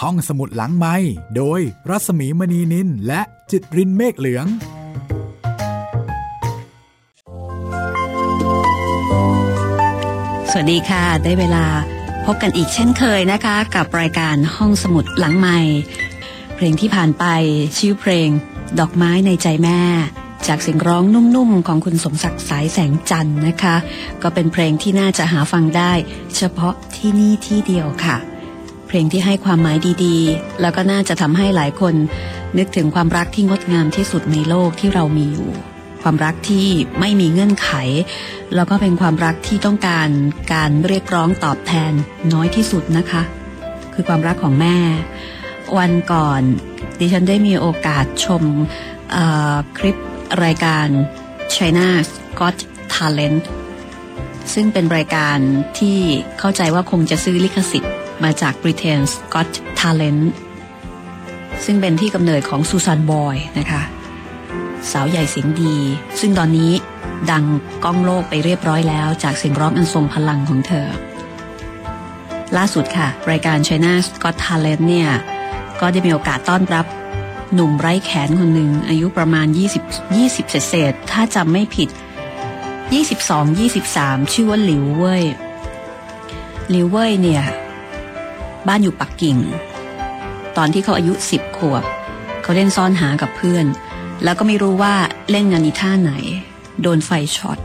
[0.00, 0.94] ห้องสมุดหลังไม้
[1.36, 3.20] โดยรัสมีมณีนินและ
[3.50, 4.46] จิตรินเมฆเหลือง
[10.50, 11.66] สวัสดีค่ะ ได้เวลา
[12.24, 15.58] พบกันอีกเช่นเคยนะคะ กับรายการห้องสมุดหลังไม้
[16.54, 17.24] เพลงที่ผ่านไป
[17.78, 18.28] ชื่อเพลง
[18.80, 19.80] ดอกไม้ในใจแม่
[20.46, 23.76] จากเสียงร้องนุ่มๆ ของคุณสมศักดิ์สายแสงจันทร์นะคะ
[24.22, 25.92] ก็เป็นเพลงที่น่าจะหาฟังได้
[26.36, 28.18] เฉพาะที่นี่ที่เดียวค่ะ
[28.92, 31.94] เพลงที่ให้ความหมายดีๆ แล้วก็น่าจะทำให้หลายคน
[32.58, 35.50] นึกถึงความรักที่งดงามที่สุดในโลกที่เรามีอยู่
[36.02, 36.66] ความรักที่
[37.00, 37.70] ไม่มีเงื่อนไข
[38.54, 40.08] แล้วก็เป็นความรักที่ต้องการ
[40.52, 41.92] การเรียกร้องตอบแทน
[42.32, 43.22] น้อยที่สุดนะคะ
[43.94, 44.76] คือความรักของแม่
[45.78, 46.42] วันก่อน
[46.98, 48.42] ดิฉันได้มีโอกาสชม
[49.78, 49.96] คลิป
[50.44, 50.86] รายการ
[51.54, 52.56] China's Got
[52.92, 53.42] Talent
[54.54, 55.38] ซึ่งเป็นรายการ
[55.78, 55.98] ที่
[56.38, 57.92] เข้าใจว่าคงจะซื้อลิขสิทธิ์
[58.24, 60.24] มาจาก Britain's Got Talent
[61.64, 63.82] ซึ่งเป็นที่กำเนิดของซูซานบอยนะคะ
[64.92, 65.76] สาวใหญ่เสียงดี
[66.20, 66.72] ซึ่งตอนนี้
[67.30, 67.44] ดัง
[67.84, 70.88] ก้องโลกไปเรียบร้อยแล้ว จากเสียงร้องอันทรงพลังของเธอ
[72.56, 75.08] ล่าสุดค่ะ รายการ China's Got Talent เนี่ย
[75.80, 76.86] ก็ได้มีโอกาสต้อนรับ
[77.54, 79.46] หนุ่มไร้แขนคนหนึ่งอายุประมาณ
[79.98, 81.88] 20 20 เศษถ้าจำไม่ผิด
[83.10, 85.24] 22 23 ชื่อว่าหลิวเว่ย
[86.70, 87.44] หลิวเว่ยเนี่ย
[88.68, 89.36] บ้านอยู่ปักกิ่ง
[90.56, 91.84] ตอนที่เขาอายุ10ขวบ
[92.42, 93.66] เขาเล่นซ่อนหากับเพื่อน
[94.24, 94.94] แล้วก็ไม่รู้ว่า
[95.30, 96.12] เล่นกันอีท่าไหน
[96.82, 97.58] โดนไฟช็อต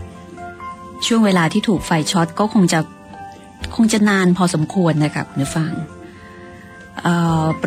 [1.05, 2.79] ช่วงเวลาที่ถูกไฟช็อตก็คงจะ
[3.75, 5.73] คงจะนานพอสมควรนะครับเนื้ฟัง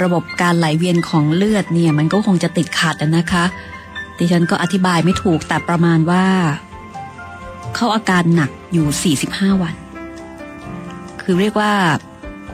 [0.03, 3.45] ระบบการไหลเวียนของเลือดเนี่ยมันก็คงจะติดขัดนะคะ
[4.19, 6.25] ดิฉันก็อธิบายไม่ถูกแต่ประมาณว่า
[7.75, 9.15] เขาอาการหนักอยู่
[9.51, 9.75] 45 วัน
[11.23, 11.73] คือเรียกว่า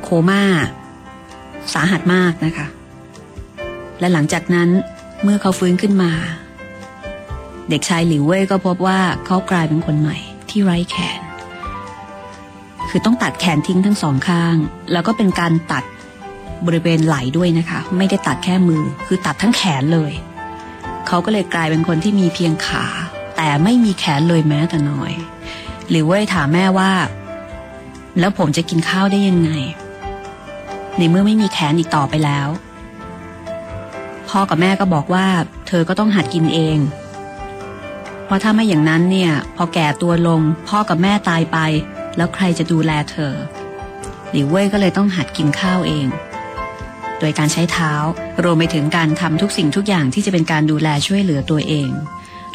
[0.04, 0.42] โคม่า
[1.72, 2.66] สาหัสมากนะคะ
[4.00, 4.68] และหลังจากนั้น
[5.22, 6.12] เมื่อเขาฟื้นขึ้นมา
[7.70, 10.16] เด็กชายหลิวเว่ยก็พบว่าเขากลายเป็นคนใหม่
[10.50, 11.20] ที่ไร้แขน
[12.88, 14.56] คือต้องตัดแขนทิ้งทั้งสองข้าง
[14.92, 15.84] แล้วก็เป็นการตัด
[16.66, 20.12] บริเวณไหล่ด้วยนะคะ ไม่ได้ตัดแค่มือ คือตัดทั้งแขนเลย
[21.06, 22.86] เขาก็เลยกลายเป็นคนที่มีเพียงขา
[23.36, 25.12] แต่ไม่มีแขนเลยแม้แต่น้อย
[25.90, 26.92] หรือว่าถามแม่ว่า
[28.18, 29.50] แล้วผมจะกินข้าวได้ยังไง
[30.98, 32.48] ในเมื่อไม่มีแขนอีกต่อไปแล้ว
[34.28, 35.26] พ่อกับแม่ก็บอกว่า
[35.66, 36.78] เธอก็ต้องหัดกินเอง
[38.24, 41.58] เพราะถ้าไม่อย่างนั้นเนี่ย พอแก่ตัวลง พ่อกับแม่ตายไป
[42.16, 43.32] แล้วใครจะดูแลเธอ
[44.32, 46.06] หลิวเว่ยก็เลยต้องหัดกินข้าวเอง
[47.18, 47.92] โดยการใช้เท้า
[48.44, 51.90] รวมไปถึงการทำทุกสิ่งทุกอย่างที่จะเป็นการดูแลช่วยเหลือตัวเอง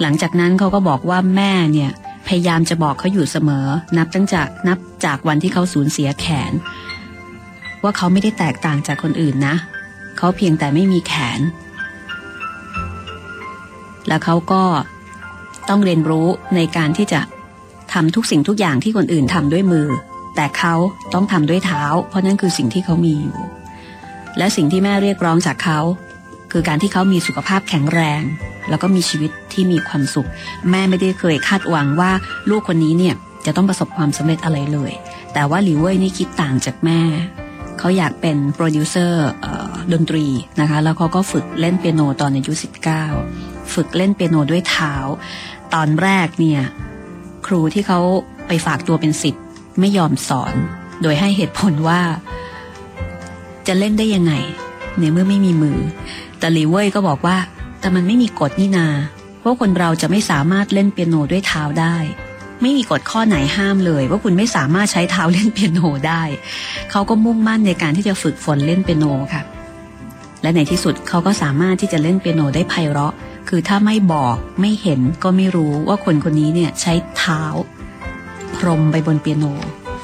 [0.01, 1.91] หลังจากนั้นเขาก็บอกว่าแม่เนี่ย
[2.27, 3.67] พยายามจะบอกเขาอยู่เสมอ
[3.97, 6.51] นับตั้งจากนับจากวันที่เขาสูญเสียแขน
[7.83, 9.55] ว่าเขาไม่ได้แตกต่างจากคนอื่นนะ
[10.17, 11.39] เขาเพียงแต่ไม่มีแขน
[14.07, 14.63] แล้วเขาก็
[15.69, 17.21] ต้องเรียนรู้ในการที่จะ
[17.93, 19.87] ทำทุกสิ่งทุกอย่างที่คนอื่นทำด้วยมือ
[20.35, 20.75] แต่เขา
[21.13, 23.37] ต้องทำด้วยเท้า เพราะนั่นคือสิ่งที่เขามีอยู่
[24.37, 25.79] และสิ่งที่แม่เรียกร้องจากเขา
[26.51, 28.21] คือการที่เขามีสุขภาพแข็งแรง
[28.69, 30.29] แล้วก็มีชีวิตที่มีความสุข
[30.69, 32.11] แม่ไม่ได้เคยคาดหวังว่า
[32.49, 34.91] ลูกคนนี้เนี่ยจะต้องประสบความสำเร็จอะไรเลย
[35.33, 37.01] แต่ว่าหลิวเว่ยนี่คิดต่างจากแม่
[37.79, 39.27] เขาอยากเป็นโปรดิวเซอร์
[39.93, 40.25] ดนตรี
[40.61, 42.51] นะคะ แล้วเขาก็ฝึกเล่นเปียโนตอนอายุ
[43.13, 44.95] 19 ฝึกเล่นเปียโนด้วยเท้า
[45.73, 46.61] ตอนแรกเนี่ย
[47.47, 47.99] ครูที่เขา
[48.47, 49.43] ไปฝากตัวเป็นสิทธิ์
[49.79, 50.55] ไม่ยอมสอน
[51.01, 52.01] โดยให้เหตุผลว่า
[53.67, 54.33] จะเล่นได้ยังไง
[54.99, 55.79] ในเมื่อไม่มีมือ
[56.39, 57.37] แต่ลีเว่ยก็บอกว่า
[57.79, 58.87] แต่มันไม่มีกฎนี่นา
[59.39, 61.95] เพราะคนเราจะไม่สามารถเล่นเปียโนด้วยเท้าได้
[62.61, 66.23] ไม่มีกฎข้อไหนห้ามเลย ว่าคุณไม่สามารถใช้เท้าเล่นเปียโนได้
[66.91, 69.41] เขาก็มุ่งมั่นในการที่จะฝึกฝนเล่นเปียโนค่ะ
[70.41, 73.13] และในที่สุดเขาก็สามารถที่จะเล่นเปียโนได้ไพเราะ
[73.49, 77.43] คือถ้าไม่บอกไม่เห็นก็ไม่รู้ว่าคนคนนี้เนี่ยใช้เท้า
[78.55, 79.45] พรมไปบนเปียโน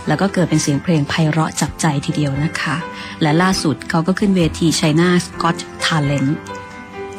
[0.08, 2.76] แล้วก็เกิดเป็นเสียงเพลงไพเราะจับใจทีเดียวนะคะ
[3.22, 5.10] และล่าสุดเขาก็ขึ้นเวที China
[5.42, 6.32] Got Talent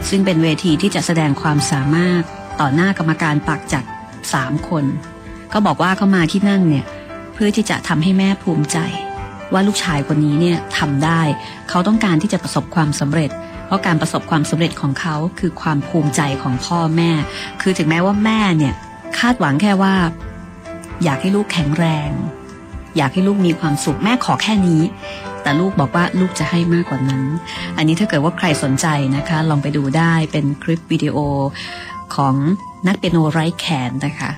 [0.08, 2.22] ซึ่งเป็นเวทีที่จะแสดงความสามารถ
[2.60, 3.84] ต่อหน้ากรรมการปากจัด
[4.26, 4.84] 3คน
[5.56, 6.84] เขาบอกว่าเขามาที่นั่นเนี่ย
[7.34, 8.78] เพื่อที่จะทำให้แม่ภูมิใจ
[9.52, 11.20] ว่าลูกชายคนนี้เนี่ยทำได้
[11.68, 13.30] เขาต้องการที่จะประสบความสำเร็จ
[13.66, 17.10] เพราะการประสบความสำเร็จของเขาคือความภูมิใจของพ่อแม่
[17.60, 18.74] คือถึงแม้ว่าแม่เนี่ย
[19.18, 19.94] คาดหวังแค่ว่า
[21.04, 22.10] อยากให้ลูกแข็งแรง
[22.96, 24.82] อยากให้ลูกมีความสุขแม่ขอแค่นี้
[25.42, 27.22] แต่ลูกบอกว่าลูกจะให้มากกว่านั้น
[27.76, 28.86] อันนี้ถ้าเกิดว่าใครสนใจ
[29.16, 31.16] นะคะ ลองไปดูได้เป็นคลิปวิดีโอ
[32.14, 32.34] ของ
[32.86, 34.32] นักเปียโนไร้แขนนะคะ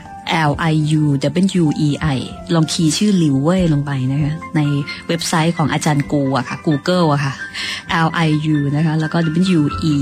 [0.50, 1.04] L I U
[1.62, 2.18] W E I
[2.54, 4.60] ลองคีย์ชื่อลิวเว่ยลงไปนะคะใน
[5.08, 7.32] เว็บไซต์ของอาจารย์กูอะค่ะ Google อะค่ะ
[8.06, 9.18] L I U นะคะแล้วก็
[9.58, 9.94] W E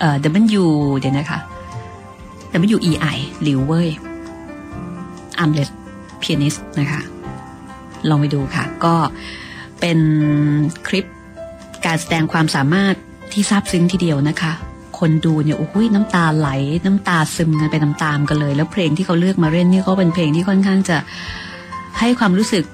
[0.00, 0.16] เอ่อ
[0.60, 0.64] W
[0.98, 1.38] เดี๋ยวนะคะ
[2.76, 3.16] W E I
[3.46, 3.88] ลิวเว่ย
[5.38, 5.68] อัมเลส
[6.18, 7.00] เปียนิสนะคะ
[8.08, 8.94] ลองไปดูค่ะ ก็
[9.80, 9.98] เป็น
[10.88, 11.06] คลิป
[11.86, 12.94] การแสดงความสามารถ
[13.32, 14.52] ที่ซาบซึ้งทีเดียวนะคะ
[14.98, 16.48] คนดูเนี่ยโอ้ยน้ำตาไหล
[16.84, 20.96] น้ำตาซึมกันไปตามๆกันเลย แล้วเพลงที่เขาเลือกมาเล่นนี่ก็เป็นเพลงที่ค่อนข้างจะ
[21.98, 22.64] ให้ความรู้สึก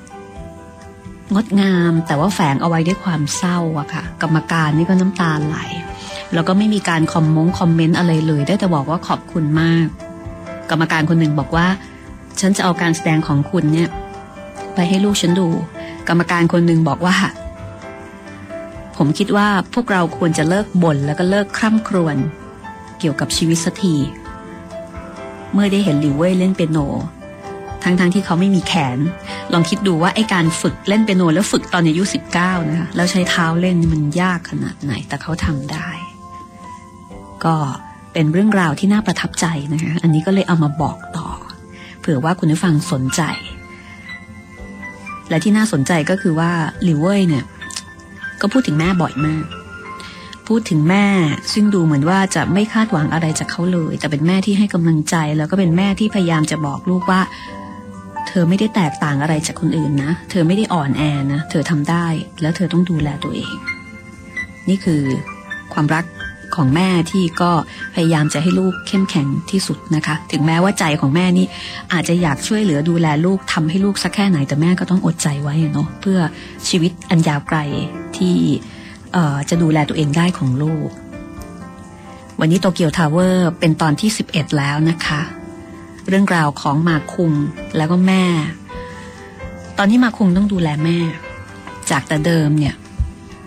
[1.34, 5.58] งดงามแต่ว่าแฝงเอาไว้ด้วยความเศร้าอะค่ะ กรรมการนี่ก็น้ำตาไหล
[6.34, 9.86] แล้วก็ไม่มีการคอมมงคอมเมนต์อะไรเลย ได้แต่บอกว่าขอบคุณมาก
[10.70, 11.66] กรรมการคนหนึ่งบอกว่า
[12.40, 13.88] ฉันจะเอาการแสดงของคุณเนี่ย
[14.74, 15.48] ไปให้ลูกฉันดู
[16.08, 17.16] กรรมการคนหนึ่งบอกว่า
[18.96, 22.16] ผมคิดว่าพวกเราควรจะเลิกบ่นแล้วก็เลิกคร่ำครวญ
[22.98, 23.96] เกี่ยวกับชีวิตสักที
[25.52, 26.78] เมื่อได้เห็นลิวเว่ยเล่นเปียโน
[27.82, 28.98] ทั้งๆทที่เขาไม่มีแขน
[29.52, 35.88] ลองคิดดูว่าไอการฝึกเล่นเปียโนแล้วฝึกตอนอายุสิบเก้านะคะ แล้วใช้เท้าเล่นมันยากขนาดไหน แต่เขาทำได้
[37.44, 37.54] ก็
[38.12, 41.28] เป็นเรื่องราวที่น่าประทับใจนะคะ อันนี้ก็เลยเอามาบอกต่อ
[42.00, 43.22] เผื่อว่าคุณผู้ฟังสนใจ
[45.28, 46.50] และที่น่าสนใจก็คือว่า
[46.86, 47.44] ลิวเว่ยเนี่ย
[48.40, 49.44] ก็พูดถึงแม่บ่อยมาก
[50.48, 51.06] พูดถึงแม่
[51.52, 57.20] ซึ่งดูเหมือนว่าจะไม่คาดหวังอะไรจากเขาเลย แต่เป็นแม่ที่ให้กำลังใจ แล้วก็เป็นแม่ที่พยายามจะบอกลูกว่า
[58.28, 61.02] เธอไม่ได้แตกต่างอะไรจากคนอื่นนะ เธอไม่ได้อ่อนแอ
[61.32, 62.06] นะ เธอทำได้
[62.40, 63.54] แล้วเธอต้องดูแลตัวเอง
[64.68, 65.02] นี่คือ
[65.72, 66.04] ความรัก
[66.56, 67.50] ของแม่ที่ก็
[67.94, 71.46] พยายามจะให้ลูกเข้มแข็งที่สุดนะคะ ถึงแม้ว่าใจของแม่นี่
[71.92, 76.18] อาจจะอยากช่วยเหลือดูแลลูกทำให้ลูกสักแค่ไหนแต่แม่ก็ต้องอดใจไว้เนาะเพื่อ
[76.68, 77.58] ชีวิตอันยาวไกล
[78.16, 78.36] ที่
[79.48, 80.88] จะดูแลตัวเองได้ของลูก
[82.40, 85.20] วันนี้โตเกียวทาวเวอร์เป็นตอนที่ 11 แล้วนะคะ
[86.08, 87.32] เรื่องราวของมาคุง
[87.76, 88.24] แล้วก็แม่
[89.78, 90.98] ตอนนี้มาคุงต้องดูแลแม่
[91.90, 92.74] จากแต่เดิมเนี่ย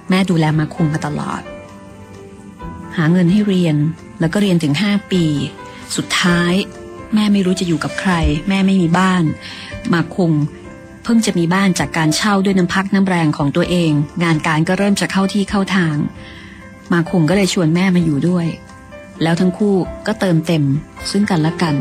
[0.10, 1.42] แม่ดูแลมาคุงมาตลอด
[2.98, 3.76] หาเงินให้เรียน
[4.20, 5.24] แล้วก็เรียนถึง 5 ปี
[5.96, 6.54] สุดท้าย
[7.14, 8.14] แม่ไม่รู้จะอยู่กับใคร
[8.50, 9.24] แม่ไม่มีบ้าน
[9.94, 10.32] มาคง
[11.04, 13.92] เพิ่งจะมีบ้านจากการเช่าด้วยน้ำพักน้ำแรงของตัวเอง
[14.24, 15.96] งานการก็เริ่มจะเข้าที่เข้าทาง
[16.92, 18.48] มาคงก็เลยชวนแม่มาอยู่ด้วย
[19.24, 19.76] แล้วทั้งคู่
[20.08, 20.64] ก็เติมเต็ม
[21.12, 21.76] ซึ่งกันและกัน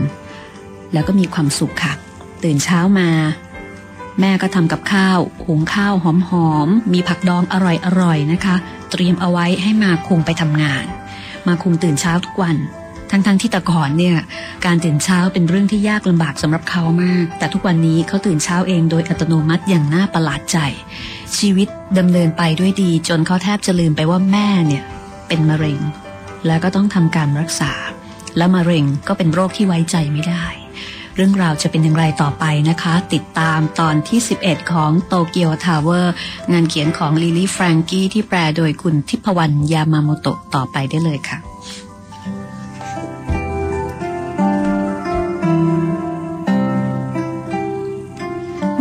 [0.93, 1.93] แล้วก็มีความสุขค่ะ
[2.45, 3.11] ตื่นเช้ามา
[4.21, 7.55] แม่ก็ทำกับข้าว หุงข้าวหอมๆ มีผักดองอ
[8.03, 8.57] ร่อยๆ นะคะ
[8.91, 10.85] เตรียมเอาไว้ให้มาคงไปทำงาน
[11.49, 12.57] มาคุมตื่นเช้าทุกวัน
[13.11, 14.17] ทั้งๆทที่ตะก่อนเนี่ย
[14.67, 20.59] การตื่นเช้าเป็นเรื่องที่ยากลำบากสำหรับเขามาก แต่ทุกวันนี้เขาตื่นเช้าเองโดยอัตโนมัติอย่างน่าประหลาดใจ
[21.39, 24.85] ชีวิตดำเนินไปด้วยดี จนเขาแทบจะลืมไปว่าแม่เนี่ย
[25.29, 25.81] เป็นมะเร็ง
[26.47, 27.73] แล้วก็ต้องทำการรักษา
[28.37, 30.66] และมะเร็งก็เป็นโรคที่ไว้ใจไม่ได้
[31.19, 36.15] เรื่องราวจะเป็นอย่างไรต่อไปนะคะ ติดตามตอนที่ 11 ของโตเกียวทาวเวอร์
[36.53, 41.39] งานเขียนของลิลี่แฟรงกี้ที่แปลโดยคุณทิพวรรณยามาโมโตะต่อไปได้เลยค่ะ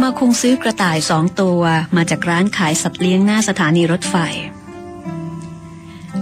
[0.02, 1.62] มาคุงซื้อกระต่ายสองตัว
[1.96, 4.16] มาจากร้านขายสัตว์เลี้ยงหน้าสถานีรถไฟ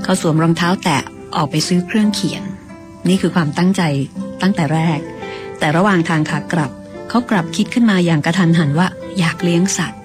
[0.04, 1.02] เขาสวมรองเท้าแตะ
[1.36, 2.44] ออกไปซื้อเครื่องเขียน
[3.08, 3.82] นี่คือความตั้งใจ
[4.42, 5.00] ตั้งแต่แรก
[5.64, 6.72] แต่ระหว่างทางขากลับ
[7.10, 8.88] เขากลับคิดขึ้นมาอย่างกระทันหันว่า
[9.20, 10.02] อยากเลี้ยงสัตว์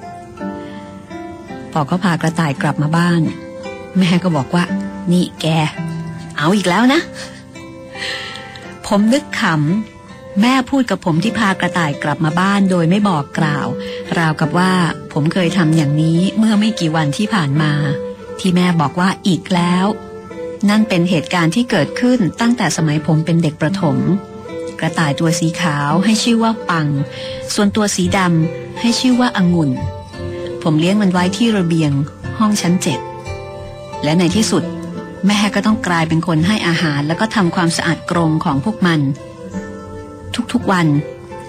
[1.72, 3.22] พอเขาพากระต่ายกลับมาบ้าน
[3.98, 4.64] แม่ก็บอกว่า
[5.12, 5.46] นี่แก
[6.36, 7.00] เอาอีกแล้วนะ
[8.86, 13.66] ผมนึกขำ แม่พูดกับผมที่พากระต่ายกลับมาบ้านโดยไม่บอกกล่าว
[14.18, 14.72] ราวกับว่า
[15.12, 17.72] ผมเคยทำอย่างนี้เมื่อไม่กี่วันที่ผ่านมา
[18.40, 19.86] ที่แม่บอกว่าอีกแล้ว
[20.70, 23.98] นั่นเป็นเหตุการณ์ที่เกิดขึ้นตั้งแต่สมัยผมเป็นเด็กประถม
[24.80, 26.88] กระต่ายตัวสีขาวให้ชื่อว่าปัง
[27.54, 29.70] ส่วนตัวสีดำให้ชื่อว่าองุ่น
[30.62, 31.92] ผมเลี้ยงมันไว้ที่ระเบียง
[32.38, 33.00] ห้องชั้นเจ็ด
[34.04, 34.64] และในที่สุด
[35.26, 39.00] แม่ก็ต้องกลายเป็นคนให้อาหารแล้วก็ทำความสะอาดกรงของพวกมัน
[40.52, 40.86] ทุกๆวัน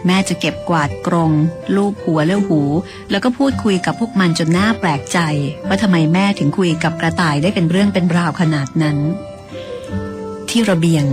[0.08, 1.32] แม่จะเก็บกวาดกรง
[1.76, 2.62] ลูบหัวเลี้ยวหู
[3.10, 5.20] แล้วก็พูดคุยกับพวกมันจนหน่าแปลกใจ
[5.68, 8.98] ว่าทำไมแม่ถึงคุยกับกระต่ายได้เป็นเรื่องเป็นราวขนาดนั้น
[10.50, 11.06] ที่ระเบียง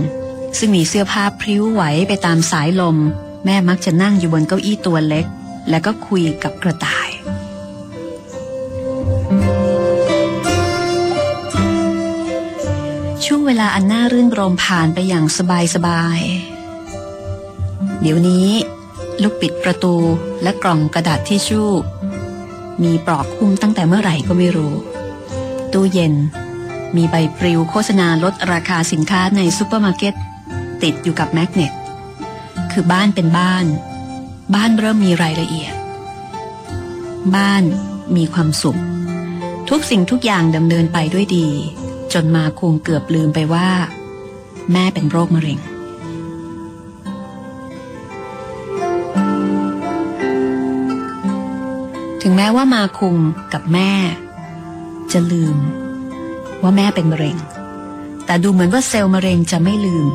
[0.57, 2.97] ซึ่งมีเสื้อผ้าพริ้วไหวไปตามสายลม
[3.45, 5.25] แม่มักจะนั่งอยู่บนเก้าอี้ตัวเล็ก
[5.69, 7.09] แล้วก็คุยกับกระต่าย
[13.25, 18.49] ช่วงเวลาอันน่ารื่นรมผ่านไปอย่างสบายสบายๆเดี๋ยวนี้
[19.21, 19.95] ลูกบิดประตู
[20.43, 21.71] และกล่องกระดาษทิชชู่
[22.83, 24.73] มีปลอกหุ้มตั้งแต่เมื่อไหร่ก็ไม่รู้
[25.73, 26.13] ตู้เย็น
[26.95, 30.15] มีใบปลิวโฆษณาลดราคาสินค้าในซูเปอร์มาร์เก็ต
[30.83, 31.73] ติดอยู่กับ magnet
[32.71, 33.65] คือบ้านเป็นบ้าน
[34.55, 35.73] บ้านเริ่มมีรายละเอียด
[37.35, 37.63] บ้าน
[38.15, 38.79] มีความสุข
[39.69, 41.47] ทุกสิ่งทุกอย่างดำเนินไปด้วยดี
[42.13, 43.69] จนมาคงเกือบลืมไปว่า
[44.71, 45.59] แม่เป็นโรคมะเร็ง
[52.21, 53.15] ถึงแม้ว่ามาคุง
[53.53, 53.91] กับแม่
[55.11, 55.57] จะลืม
[56.61, 57.37] ว่าแม่เป็นมะเร็ง
[58.25, 60.05] แต่ดูเหมือนว่าเซลล์มะเร็งจะไม่ลืม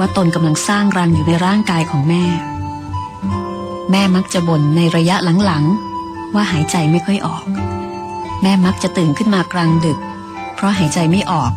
[0.00, 2.24] ว่าตนกำลังสร้างรังอยู่ในร่างกายของแม่
[3.90, 7.44] แม่มักจะบ่นในระยะหลังๆ ว่าหายใจไม่ค่อยออก
[8.42, 9.98] แม่มักจะตื่นขึ้นมากลางดึก
[10.54, 11.52] เพราะหายใจไม่ออก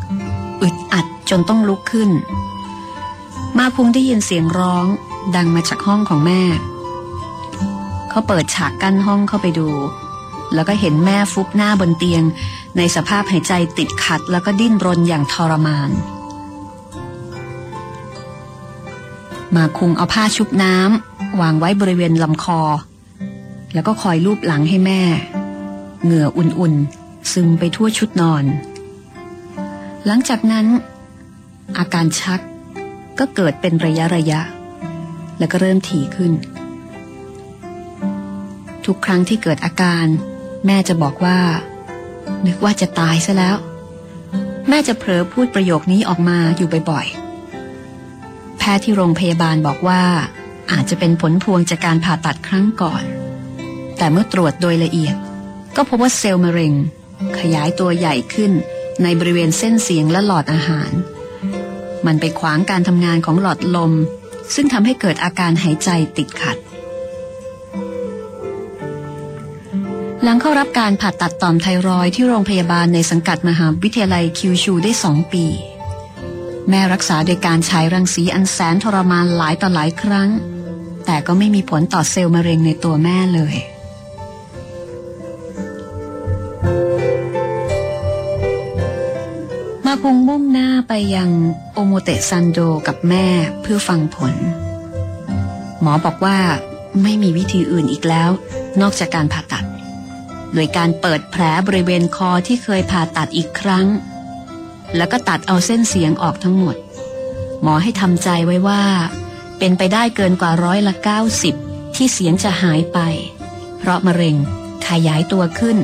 [0.62, 2.10] อึดอัดจนต้องลุกขึ้น
[3.58, 4.86] มาคุงได้ยินเสียงร้อง
[5.36, 6.42] ดังมาจากห้องของแม่
[8.10, 9.70] เขาเปิดฉากกั้นห้องเข้าไปดู
[10.54, 12.24] แล้วก็เห็นแม่ฟุบหน้าบนเตียง
[12.78, 15.90] ในสภาพหายใจติดขัดแล้วก็ดิ้นรนอย่างทรมาน
[19.56, 22.62] มาคุงเอาผ้าชุบน้ำวางไว้บริเวณลำคอ
[23.74, 25.02] แล้วก็คอยลูบหลังให้แม่
[26.04, 28.44] เหงื่ออุ่นๆซึมไปทั่วชุดนอน
[30.06, 30.66] หลังจากนั้น
[31.78, 32.40] อาการชัก
[33.20, 34.42] ก็เกิดเป็นระยะระยะ
[35.40, 36.32] แล้วก็เริ่มถี่ขึ้น
[38.86, 40.06] ทุกครั้งที่เกิดอาการ
[40.66, 41.40] แม่จะบอกว่า
[42.46, 43.56] นึกว่าจะตายซะแล้ว
[44.70, 47.23] แม่จะเผลอพูดประโยคนี้ออกมาอยู่บ่อยๆ
[48.64, 50.04] พทย์ที่โรงพยาบาลบอกว่า
[50.72, 53.04] อาจจะเป็นผลพวงจากการผ่าตัดครั้งก่อน
[53.98, 55.16] แต่เมื่อตรวจโดยละเอียด
[55.76, 56.74] ก็พบว่าเซลล์มะเร็ง
[57.40, 58.52] ขยายตัวใหญ่ขึ้น
[59.04, 60.92] ในบริเวณเส้นเสียงและหลอดอาหาร
[62.06, 63.94] มันไปขวางการทำงานของหลอดลม
[64.56, 66.58] ซึ่งทำให้เกิดอาการหายใจติดขัด
[70.24, 75.46] หลังเข้ารับการผ่าตัดต่อมไทรอยที่โรงพยาบาลในสังกัดมหาวิทยาลัยคิวชูได้สองปี
[76.70, 80.30] แม่รักษาโดยการใช้รังสีอันแสนทรมานหลายต่อหลายครั้ง
[81.06, 83.56] แต่ก็ไม่มีผลต่อเซลล์มะเร็งในตัวแม่เลย
[89.86, 91.30] มาคงมุ่งหน้าไปยัง
[91.74, 93.28] โอโมเตซันโดกับแม่
[93.62, 94.36] เพื่อฟังผล
[95.82, 96.40] หมอบอกว่า
[97.04, 98.30] ไม่มีวิธีอื่นอีกแล้ว
[98.82, 99.66] นอกจากการผ่าตัด
[100.54, 103.86] โดยการเปิดแผลบริเวณคอที่เคยผ่าตัดอีกครั้ง
[104.98, 106.76] แล้วก็ตัดเอาเส้นเสียงออกทั้งหมด
[107.62, 108.84] หมอให้ทำใจไว้ว่า
[109.60, 110.94] เป็นไปได้เกินกว่าร้อยละ
[111.46, 113.00] 90 ที่เสียงจะหายไป
[113.80, 114.36] เพราะมะเร็ง
[114.88, 115.78] ขยายตัวขึ้น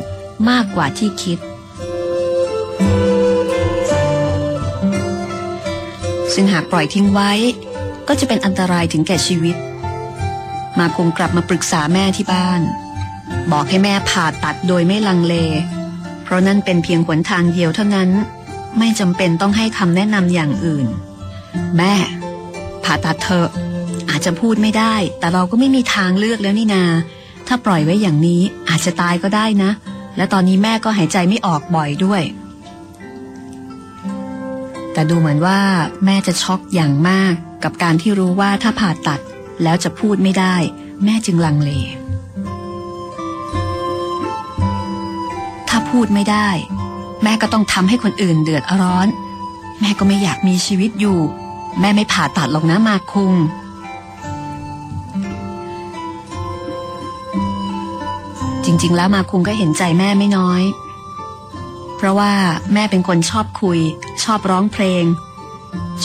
[0.50, 1.40] มากกว่าที่คิด
[6.34, 7.32] ซึ่งหากปล่อยทิ้งไว้
[8.08, 9.56] ก็จะเป็นอันตรายถึงแก่ชีวิต
[10.80, 12.62] มาคงกลับมาปรึกษาแม่ที่บ้าน
[13.52, 15.36] บอกให้แม่ผ่าตัดโดยไม่ลังเล
[16.24, 18.10] เพราะนั่นเป็นเพียงหนทางเดียวเท่านั้น
[18.78, 20.88] ไม่จำเป็นต้องให้คำแนะนำอย่างอื่น
[21.78, 21.94] แม่
[22.84, 23.50] ผ่าตัดเถอะ
[24.10, 26.84] อาจจะพูดไม่ได้ แต่เราก็ไม่มีทางเลือกแล้วนี่นา
[27.48, 29.72] ถ้าปล่อยไว้อย่างนี้อาจจะตายก็ได้นะ
[30.18, 32.22] และตอนนี้แม่ก็หายใจไม่ออกบ่อยด้วย
[34.94, 35.60] แต่ดูเหมือนว่า
[36.06, 37.34] แม่จะช็อกอย่างมาก
[37.64, 39.20] กับการที่รู้ว่าถ้าผ่าตัด
[39.64, 40.56] แล้วจะพูดไม่ได้
[41.06, 41.72] แม่จึงลังเล
[45.70, 46.50] ถ้าพูดไม่ได้
[47.24, 49.08] แม่ก็ต้องทำให้คนอื่นเดือดร้อน
[49.80, 51.20] แม่ก็ไม่อยากมีชีวิตอยู่
[51.80, 53.34] แม่ไม่ผ่าตัดหรอกนะมาคุง
[58.66, 60.64] จริง ๆ แล้วมาคุงก็เห็นใจแม่ไม่น้อย
[61.98, 62.32] เพราะว่า
[62.74, 63.80] แม่เป็นคนชอบคุย
[64.24, 65.04] ชอบร้องเพลง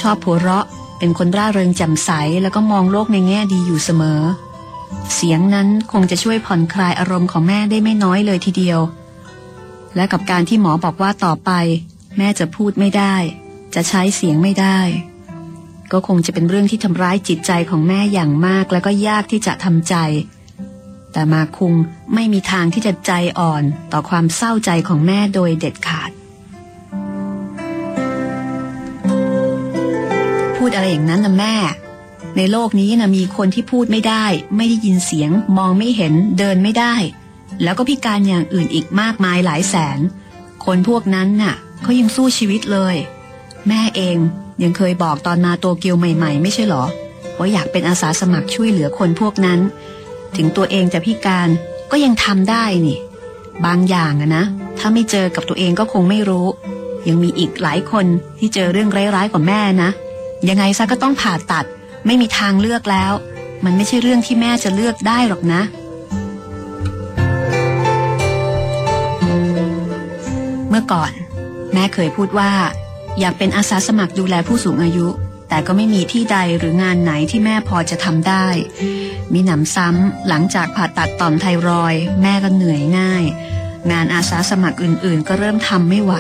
[0.00, 0.66] ชอบผัวเราะ
[0.98, 2.10] เป็นคนร่าเริงแจ่มใส
[2.42, 4.20] แล้วก็มองโลกในแง่ดีอยู่เสมอ
[5.14, 8.80] เสียงนั้นคงจะช่วยผ่อนคลายอารมณ์ของแม่ได้ไม่น้อยเลยทีเดียว
[9.96, 11.50] และกับการที่หมอบอกว่าต่อไป
[12.16, 13.14] แม่จะพูดไม่ได้
[13.74, 14.80] จะใช้เสียงไม่ได้
[15.92, 19.94] ก็คงจะเป็นเรื่องที่ทำร้ายจิตใจของแม่อย่างมากแล้วก็ยากที่จะทำใจ
[21.12, 21.74] แต่มาคุง
[22.14, 26.10] ไม่มีทางที่จะใจอ่อนต่อความเศร้าใจของแม่โดยเด็ดขาด
[30.56, 31.54] พูดอะไรอย่างนั้นนะแม่
[32.36, 34.24] ในโลกนี้นะมีคนที่พูดไม่ได้
[34.56, 36.94] ไม่ได้ยินเสียง มองไม่เห็น เดินไม่ได้
[37.62, 39.98] แล้วก็พิการอย่างอื่นอีกมากมายหลายแสน
[40.64, 42.96] คนพวกนั้นน่ะเขายังสู้ชีวิตเลย
[43.68, 44.16] แม่เอง
[44.62, 46.84] ยังเคยบอกตอนมาโตเกียวใหม่ ๆ ไม่ใช่หรอ
[47.38, 49.60] ว่าอยากเป็นอาสาสมัครช่วยเหลือคนพวกนั้น
[50.36, 51.48] ถึงตัวเองจะพิการ
[51.90, 52.98] ก็ยังทำได้นี่
[53.64, 54.44] บางอย่างอะนะ
[54.78, 56.46] ถ้าไม่เจอกับตัวเองก็คงไม่รู้
[57.08, 58.06] ยังมีอีกหลายคน
[58.38, 59.90] ที่เจอเรื่องร้ายๆกว่าแม่นะ
[60.48, 61.64] ยังไงซะก็ต้องผ่าตัด
[62.06, 63.12] ไม่มีทางเลือกแล้ว
[63.64, 65.62] มันไม่ใช่เรื่องที่แม่จะเลือกได้หรอกนะ
[70.74, 71.12] มื่อก่อน
[71.72, 72.52] แม่เคยพูดว่า
[73.20, 75.08] อยากเป็นอาสาสมัครดูแลผู้สูงอายุ
[75.48, 78.46] แต่ก็ไม่มีที่ใดหรืองานไหนที่แม่พอจะทำได้
[79.32, 83.24] มีหนำซ้ำหลังจากผ่าตัดต่อมไทรอยแม่ก็เหนื่อยง่าย
[83.92, 86.14] งานอาสาสมัครอื่นๆ ก็เริ่มทำไม่ไหว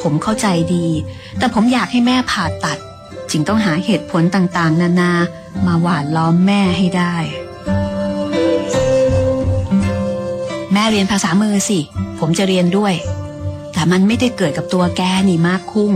[0.00, 0.86] ผมเข้าใจดี
[1.38, 2.78] แต่ผมอยากให้แม่ผ่าตัด
[3.30, 5.12] จึงต้องหาเหตุผลต่างๆ นานา
[5.66, 7.16] มาหวานล้อมแม่ให้ได้
[10.72, 11.78] แม่เรียนภาษามือสิ
[12.18, 12.94] ผมจะเรียนด้วย
[13.80, 15.92] แต่มันไม่ได้เกิดกับตัวแกนี่มากคุ้ง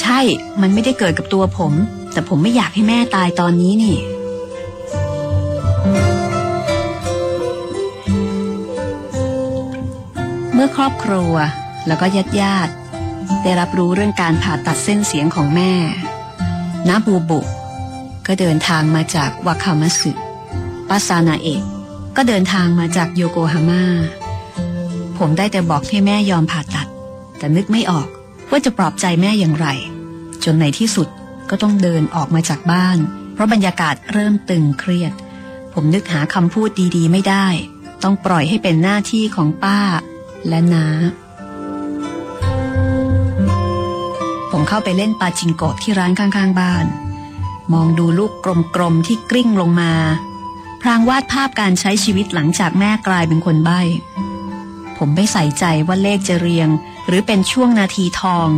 [0.00, 0.20] ใช่
[0.60, 1.72] มันไม่ได้เกิดกับตัวผม
[2.12, 3.96] แต่ผมไม่อยากให้แม่ตายตอนนี้นี่
[10.52, 11.32] เมื่อครอบครัว
[11.86, 12.72] แล้วก็ญาติญาติ
[13.42, 15.72] ได้รับรู้เรื่องการผ่าตัดเส้นเสียงของแม่
[16.88, 17.40] นาบูบุ
[18.26, 20.12] ก็เดินทางมาจากวาคามาสึ
[20.88, 21.62] ปัสานาเอก
[22.16, 23.84] ก็เดินทางมาจากโยโกฮาม่า
[25.18, 26.81] ผมได้แต่บอกให้แม่ยอมผ่าตัด
[27.42, 28.08] แต่นึกไม่ออก
[28.50, 29.66] ว่าจะปลอบใจแม่อย่างไร
[30.44, 31.08] จนในที่สุด
[31.50, 32.98] ก็ต้องเดินออกมาจากบ้าน
[33.34, 35.12] เพราะบรรยากาศเริ่มตึงเครียด
[35.74, 37.46] ผมนึกหาคำพูดดีๆ ไม่ได้
[38.02, 39.80] ต้องปล่อยให้เป็นหน้าที่ของป้า
[40.48, 40.86] และน้า
[44.50, 46.86] ผมเข้าไปเล่นปาจิงโกะที่ร้านข้างๆ บ้าน
[47.72, 48.32] มองดูลูก
[48.76, 49.92] กลมๆที่กลิ้งลงมา
[50.82, 53.80] พรางวาดภาพการใช้ชีวิตหลังจากแม่กลายเป็นคนใบ้
[54.98, 56.68] ผมไม่ใส่ใจว่าเลขจะเรียง
[57.06, 58.48] หรือเป็นช่วงนาทีทอง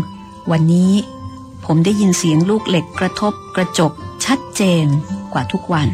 [0.51, 0.93] วันนี้
[1.65, 3.93] ผมได้ยินเสียงลูกเหล็กกระทบกระจก
[4.25, 4.87] ชัดเจน
[5.33, 5.89] กว่าทุกวัน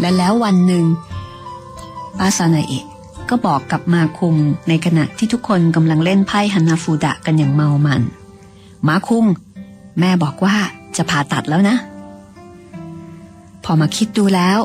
[0.00, 0.84] และแล้ววันหนึ่ง
[2.18, 2.84] ป้าซานาเอะ
[3.30, 4.36] ก็บอกกับมาคุง
[4.68, 8.02] ในขณะที่ทุกคนกำลังเล่นไพ่ฮันนาฟูดะกันอย่างเมามัน
[8.88, 9.26] มาคุง
[10.00, 10.56] แม่บอกว่า
[10.96, 11.76] จะผ่าตัดแล้วนะ
[13.64, 14.58] พอมาคิดดูแล้ว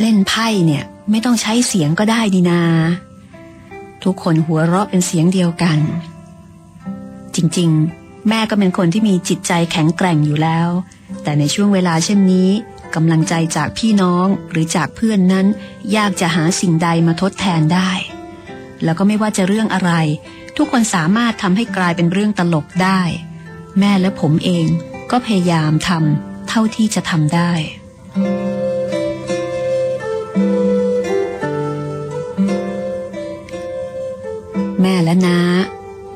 [0.00, 2.62] เล่นไพ่เนี่ย ไม่ต้องใช้เสียงก็ได้ดีนา
[4.04, 5.78] ทุกคนหัวเราะเป็นเสียงเดียวกัน
[7.36, 10.68] จริงๆ แม่ก็เป็นคนที่มีจิตใจแข็งแกร่งอยู่แล้ว
[11.22, 12.50] แต่ในช่วงเวลาเช่นนี้
[12.94, 15.46] กำลังใจจากพี่น้องหรือจากเพื่อนนั้น
[15.96, 17.90] ยากจะหาสิ่งใดมาทดแทนได้
[18.84, 19.92] แล้วก็ไม่ว่าจะเรื่องอะไร
[20.56, 23.00] ทุกคนสามารถทำให้กลายเป็นเรื่องตลกได้
[23.78, 24.66] แม่และผมเอง
[25.10, 27.52] ก็พยายามทำเท่าที่จะทำได้
[35.08, 35.40] และน้า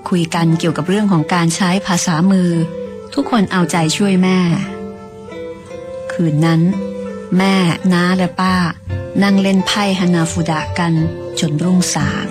[0.09, 2.50] คุยกันเกี่ยวกับเรื่องของการใช้ภาษามือ
[3.14, 4.38] ทุกคนเอาใจช่วยแม่
[6.12, 6.61] คืนนั้น
[7.38, 7.55] แม่
[7.92, 8.55] น้าและป้า
[9.22, 10.92] นั่งเล่นไพ่ฮานาฟูดะกัน
[11.40, 12.26] จนรุ่งสาง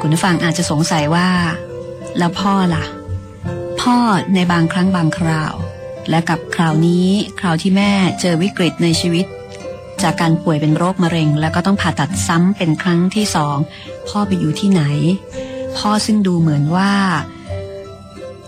[0.00, 1.28] คุณผู้ฟังอาจจะสงสัยว่า
[2.18, 2.84] แล้วพ่อล่ะ
[3.80, 3.96] พ่อ
[4.34, 5.54] ในบางครั้งบางคราว
[6.10, 7.08] และกับคราวนี้
[7.40, 9.26] คราวที่แม่เจอวิกฤตในชีวิต
[10.04, 13.56] จากการป่วยเป็นโรคมะเร็ง แล้วก็ต้องผ่าตัดซ้ำเป็นครั้งที่สอง
[14.08, 14.82] พ่อไปอยู่ที่ไหน
[15.76, 16.92] พ่อซึ่งดูเหมือนว่า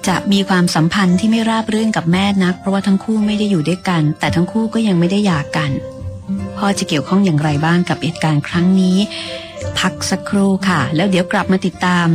[0.08, 5.70] จะมีความสัมพันธ์ที่ไม่ราบรื่นกับแม่นัก เพราะว่าทั้งคู่ไม่ได้อยู่ด้วยกัน แต่ทั้งคู่ก็ยังไม่ได้หย่ากัน
[6.58, 8.96] พ่อจะเกี่ยวข้องอย่างไรบ้างกับเหตุการณ์ครั้งนี้
[9.78, 12.08] พักสักครู่ค่ะ แล้วเดี๋ยวกลับมาติดตาม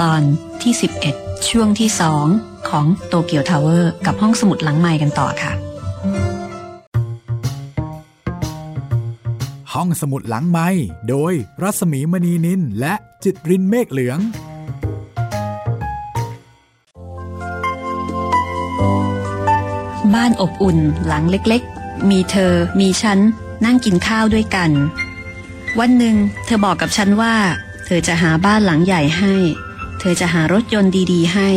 [0.00, 0.20] ตอน
[0.62, 0.72] ที่
[1.10, 1.88] 11 ช่วงที่
[2.28, 5.52] 2ของโตเกียวทาวเวอร์กับห้องสมุดหลังไม้กันต่อค่ะ
[9.82, 10.68] ห้องสมุดหลังไม้
[11.08, 14.18] โดยรัสมีมณีนินและจิตรินเมฆเหลือง
[20.14, 23.18] บ้านอบอุ่นหลังเล็กๆ มีเธอ มีฉัน
[23.64, 24.70] นั่งกินข้าวด้วยกัน
[25.78, 27.36] วันหนึ่ง เธอบอกกับฉันว่า
[27.86, 29.34] เธอจะหาบ้านหลังใหญ่ให้
[30.00, 31.50] เธอจะหารถยนต์ดีๆ ให้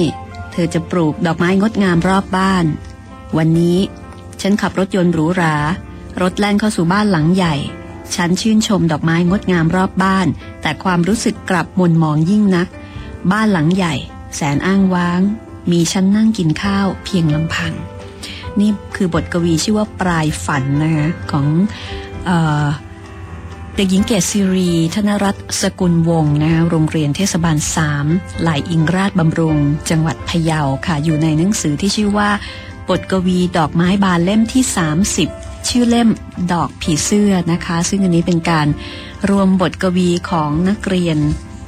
[0.51, 2.65] เธอจะปลูกดอกไม้งดงามรอบบ้าน
[3.38, 3.77] วันนี้
[4.41, 5.55] ฉันขับรถยนต์หรูหรา
[6.21, 7.55] รถแล่นเข้าสู่บ้านหลังใหญ่
[8.16, 10.28] ฉันชื่นชมดอกไม้งดงามรอบบ้าน
[10.62, 12.68] แต่ความรู้สึกกลับมนมองยิ่งนัก
[13.32, 13.96] บ้านหลังใหญ่
[14.36, 15.22] แสนอ้างว้าง
[15.72, 17.74] มีฉันนั่งกินข้าวเพียงลำพัง
[18.60, 21.46] นี่คือบทกวีชื่อว่าปลายฝันนะคะของ
[22.26, 28.06] เเด็กหญิงเกศซิรี ธนรัตน์สกุลวงศ์นะคะโรงเรียนเทศบาลสาม
[28.44, 29.58] หลายอิงราชบำรุง
[29.89, 32.30] จังหวัดพะเยาค่ะ อยู่ในหนังสือที่ชื่อว่า
[32.89, 34.63] บทกวีดอกไม้บานเล่มที่
[35.08, 35.42] 30
[35.75, 36.09] ชื่อเล่ม
[36.53, 38.67] ดอกผีเสื้อนะคะ ซึ่งอันนี้เป็นการ
[39.29, 41.17] รวมบทกวีของนักเรียน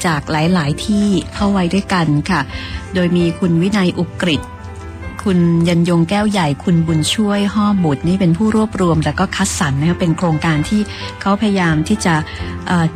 [0.05, 2.41] จากหลาย ๆ ที่เข้าไว้ด้วยกันค่ะ
[2.93, 4.41] โดยมีคุณวินัยอุกฤษ
[5.23, 10.81] คุณยันยงแก้วใหญ่คุณบุญช่วยห่อบุตรนี่เป็นผู้รวบรวม แล้วก็คัดสรรนะคะเป็นโครงการที่
[11.21, 12.15] เขาพยายามที่จะ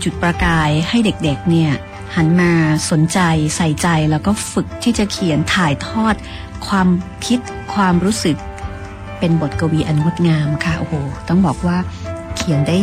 [0.03, 1.71] จุดประกายให้เด็ก ๆ เนี่ย
[2.15, 2.51] หันมา
[2.89, 3.19] สนใจ
[3.55, 6.15] ใส่ใจแล้วก็ฝึกที่จะเขียนถ่ายทอด
[6.67, 6.87] ความ
[7.25, 7.39] คิด
[7.73, 8.37] ความรู้สึก
[9.19, 10.93] เป็นบทกวีอันงดงามค่ะโอ้โห
[11.29, 11.77] ต้องบอกว่า
[12.35, 12.77] เขียนได้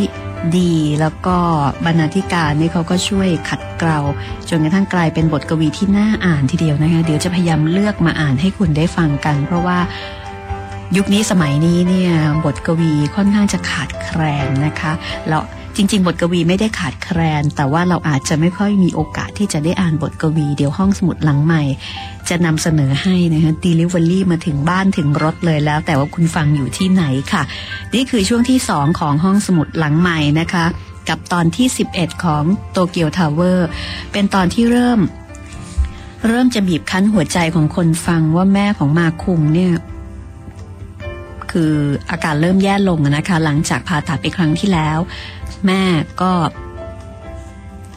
[0.57, 1.37] ดีแล้วก็
[1.85, 3.99] บรรณาธิการนี่เขาก็ช่วยขัดเกลา
[4.49, 9.79] จนกระทั่งกลายเป็นบทกวีที่น่าอ่านทีเดียวนะคะเดี๋ยวจะพยายามเลือกมาอ่านให้คุณได้ฟังกัน เพราะว่า
[10.96, 12.12] ยุคนี้สมัยนี้เนี่ย
[12.44, 14.92] บทกวีค่อนข้างจะขาดแคลนนะคะ
[15.29, 15.42] แล้ว
[15.76, 21.62] จริง ๆ บทกวีไม่ได้ขาดแคลน แต่ว่าเราอาจจะไม่ค่อยมีโอกาสที่จะได้อ่านบทกวี เดี๋ยวห้องสมุดหลังใหม่
[22.28, 27.42] จะนำเสนอให้นะคะ delivery มาถึงบ้านถึงรถเลยแล้ว แต่ว่าคุณฟังอยู่ที่ไหนค่ะ
[27.94, 30.64] นี่คือช่วงที่ 2 ของห้องสมุดหลังใหม่นะคะ
[31.08, 33.68] กับตอนที่ 11 ของโตเกียวทาวเวอร์
[34.12, 35.00] เป็นตอนที่เริ่ม
[36.28, 39.74] เริ่มจะบีบคั้นหัวใจของคนฟังว่าแม่ของมาคุงเนี่ย
[41.50, 41.74] คือ
[42.10, 44.98] อาการเริ่มแย่ลงนะคะ หลังจากผ่าตัดไปครั้งที่แล้ว
[45.66, 45.83] แม่
[46.23, 46.33] ก็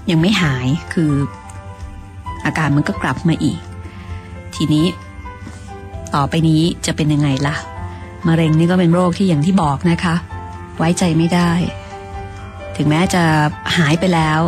[0.09, 1.11] ยังไม่หายคือ
[2.45, 3.59] อาการมันก็กลับมาอีก
[4.55, 4.85] ทีนี้
[6.15, 7.55] ต่อไปนี้จะเป็นยังไงล่ะ
[8.27, 10.15] มะเร็งนี่ก็เป็นโรคที่อย่างที่บอกนะคะ
[10.77, 11.51] ไว้ใจไม่ได้
[12.75, 13.23] ถึงแม้จะ
[13.77, 14.39] หายไปแล้ว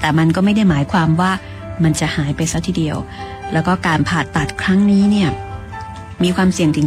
[0.00, 1.32] แต่มันก็ไม่ได้หมายความว่า
[1.84, 2.96] มันจะหายไปซะทีเดียว
[3.52, 5.30] แล้วก็การผ่าตัดครั้งนี้เนี่ย
[6.22, 6.86] มีความเสี่ยงถึง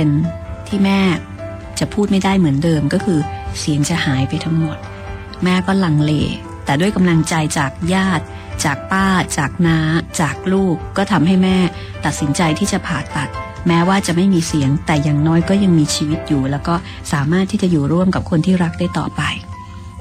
[0.00, 1.00] 90%ที่แม่
[1.78, 3.20] จะพูดไม่ได้เหมือนเดิมก็คือ
[3.58, 4.78] เสียงจะหายไปทั้งหมด
[5.42, 6.12] แม่ก็ลังเล
[6.64, 8.24] แต่ด้วยกำลังใจจากญาติ
[8.64, 9.06] จากป้า
[9.38, 9.78] จากน้า
[10.20, 11.58] จากลูก ก็ทำให้แม่
[12.04, 13.28] ตัดสินใจที่จะผ่าตัด
[13.66, 16.74] แม้ว่าจะไม่มีเสียง แต่อย่างน้อยก็ยังมีชีวิตอยู่ แล้วก็
[17.12, 19.22] สามารถที่จะอยู่ร่วมกับคนที่รักได้ต่อไป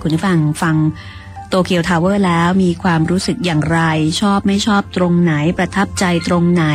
[0.01, 0.75] คุณผู้ฟังฟัง
[1.49, 3.79] โตเกียวทาวเวอร์แล้วมีความรู้สึกอย่างไร
[4.21, 6.65] ชอบไม่ชอบตรงไหนประทับใจตรงไหน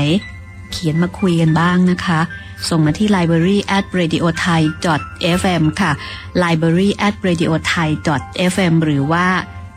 [0.73, 2.21] เขียนมาคุยกันบ้างนะคะ
[2.69, 4.63] ส่งมาที่ library at radio thai
[5.39, 5.93] fm ค่ะ
[6.43, 7.89] library at radio thai
[8.53, 9.27] fm หรือว่า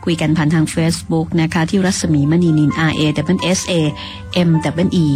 [0.04, 3.02] คุยกันผ่านทาง Facebook นะคะ ที่รัศมีมณีนิน R A
[3.36, 3.74] W S A
[4.48, 4.50] M
[4.86, 5.08] W E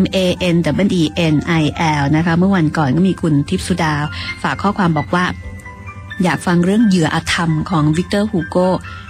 [0.00, 0.16] M A
[0.54, 1.64] N W E N I
[2.00, 3.94] L นะคะ เมื่อวันก่อนก็มีคุณทิพสุดา
[4.42, 5.24] ฝากข้อความบอกว่า
[6.22, 8.56] อยากฟังเรื่องเหยื่ออธรรมของวิกเตอร์ฮูโก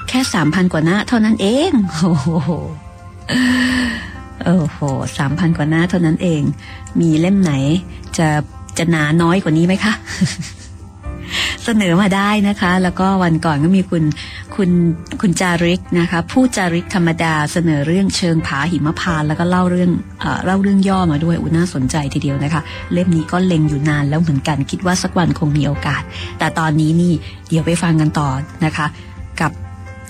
[0.08, 2.28] แค่3,000กว่าหน้าเท่านั้นเอง โอ้โห
[4.44, 4.78] โอ้โห
[5.18, 6.42] สามพันกว่าหน้าเท่านั้นเอง
[7.00, 7.52] มีเล่มไหน
[8.18, 8.28] จะ
[8.78, 9.92] จะหนาน้อยกว่านี้ไหมคะ
[11.64, 14.04] เสนอมาได้นะคะ แล้วก็วันก่อนก็มีคุณ
[14.56, 14.70] คุณ
[15.20, 26.02] คุณจาริกนะคะ ผู้จาริกธรรมดาเสนอเรื่องเชิงผาหิมพานต์ แล้วก็เล่าเรื่องเอเล่าเรื่องย่อมาด้วยอุน่าสนใจทีเดียวนะคะ เล่มนี้ก็เล็งอยู่นานแล้วเหมือนกันคิดว่าสักวันคงมีโอกาส
[26.38, 27.12] แต่ตอนนี้นี่
[27.48, 28.28] เดี๋ยวไปฟังกันต่อ
[28.64, 28.86] นะคะ
[29.40, 29.50] กับ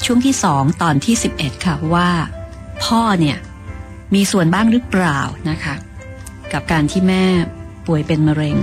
[0.04, 2.08] ช่วงที่สองตอนที่ 11 ค่ะว่า
[2.84, 3.36] พ่อเนี่ย
[4.14, 5.20] มีส่วนบ้างหรือเปล่า
[5.50, 5.74] นะคะ
[6.52, 7.24] กับการที่แม่
[7.86, 8.56] ป่วยเป็นมะเร็ง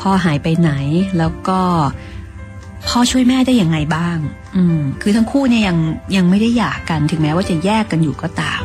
[0.00, 0.72] พ่อหายไปไหน
[1.18, 1.60] แล้วก็
[2.88, 4.18] พ่อช่วยแม่ได้อยังไงบ้าง
[4.56, 5.78] อืม คือทั้งคู่เนี่ยยัง
[6.16, 8.62] ยังไม่ได้หย่ากันถึงแม้ว่าจะแยกกันอยู่ก็ตาม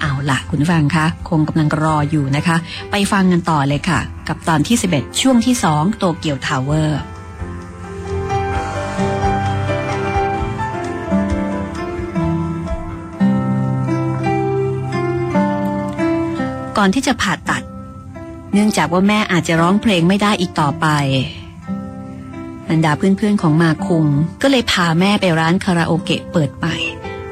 [0.00, 2.56] เอาล่ะคุณฟังคะคงกำลังรออยู่นะคะ
[2.90, 7.00] ไปฟังกันต่อเลยค่ะ กับตอนที่ 11 ช่วงที่ 2 โตเกียวทาวเวอร์
[16.76, 17.62] ก่อนที่จะผ่าตัด
[18.52, 20.86] เนื่องจากว่าแม่อาจจะร้องเพลงไม่ได้อีกต่อไป
[22.68, 24.06] บรรดาเพื่อนๆของมาคุง
[24.42, 26.76] ก็เลยพาแม่ไปร้านคาราโอเกะเปิดใหม่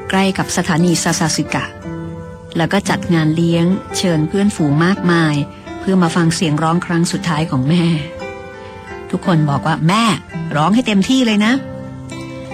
[0.09, 1.65] ใกล้กับสถานีซาซาสึกะ
[2.57, 3.65] แล้วก็จัดงานเลี้ยง
[3.97, 5.35] เชิญเพื่อนฝูงมากมาย
[5.79, 7.83] เพื่อมาฟังเสียงร้องครั้งสุดท้ายของแม่
[9.11, 10.03] ทุกคนบอกว่าแม่
[10.55, 11.53] ร้องให้เต็มที่เลยนะ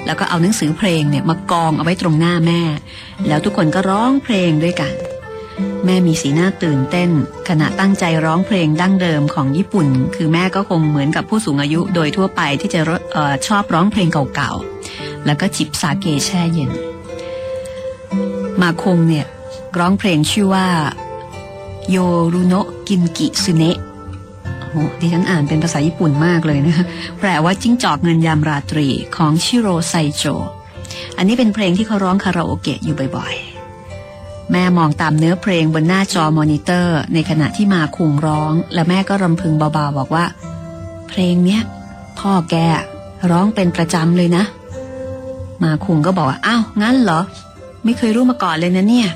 [0.05, 2.61] แล้วก็เอาหนังสือเพลงเนี่ยมากองเอาไว้ตรงหน้าแม่
[3.27, 4.93] แล้วทุกคนก็ร้องเพลงด้วยกัน
[5.85, 7.09] แม่มีสีหน้าตื่นเต้น
[7.49, 12.79] ขณะตั้งใจร้องเพลงดั้งเดิมของญี่ปุ่น คือแม่ก็คงเหมือนกับผู้สูงอายุโดยทั่วไปที่จะ
[13.15, 16.71] ออชอบร้องเพลงเก่าๆ แล้วก็จิบสาเกแช่เย็น
[18.61, 19.25] มาคงเนี่ย
[19.79, 20.67] ร้องเพลงชื่อว่า
[21.91, 21.97] โย
[22.33, 23.77] รุโนะกินกิซุเนะ
[24.69, 26.85] โอ้ดิฉันอ่านเป็นภาษาญี่ปุ่นมากเลยนะคะ
[27.19, 30.23] แปลว่าจิ้งจอกเงินยามราตรีของชิโรไซโจ
[31.17, 33.50] อันนี้เป็นเพลงที่เขาร้องคาราโอเกะอยู่บ่อยๆ
[34.51, 40.25] แม่มองตามเนื้อเพลงบนหน้าจอมอนิเตอร์ ในขณะที่มาคุงร้อง และแม่ก็รำพึงเบาๆบอกว่า
[41.09, 41.61] เพลงเนี้ย
[42.19, 42.55] พ่อแก
[43.31, 44.43] ร้องเป็นประจำเลยนะ
[45.63, 47.21] มาคุงก็บอกว่าอ้าวงั้นเหรอ
[47.83, 49.09] ไม่เคยรู้มาก่อนเลยนะเนี่ย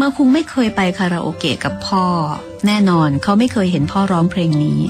[0.00, 2.04] มาคุงไม่เคยไปคาราโอเกะกับพ่อ
[2.66, 4.80] แน่นอนเขาไม่เคยเห็นพ่อร้องเพลงนี้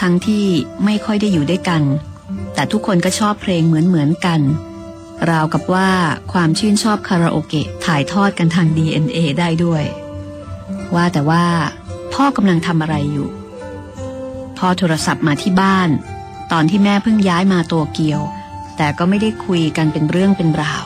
[0.00, 0.44] ทั้งที่
[0.84, 1.82] ไม่ค่อยได้อยู่ด้วยกัน
[2.54, 4.40] แต่ทุกคนก็ชอบเพลงเหมือนเหมือนกัน
[5.30, 5.90] ราวกับว่า
[6.32, 9.84] ความชื่นชอบคาราโอเกะถ่ายทอดกันทาง DNA ได้ด้วย
[10.94, 11.44] ว่าแต่ว่า
[12.14, 13.28] พ่อกำลังทำอะไรอยู่
[14.58, 15.88] พ่อโทรศัพท์มาที่บ้าน
[16.52, 18.20] ตอนที่แม่เพิ่งย้ายมาโตเกียว
[18.76, 20.84] แต่ก็ไม่ได้คุยกันเป็นเรื่องเป็นราว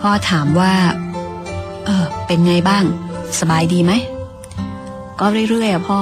[0.00, 0.74] พ่อถามว่า
[1.84, 2.84] เออ เป็นไงบ้าง
[3.40, 3.92] สบายดีไหม
[5.20, 6.00] ก็เรื่อยๆอะพ่อ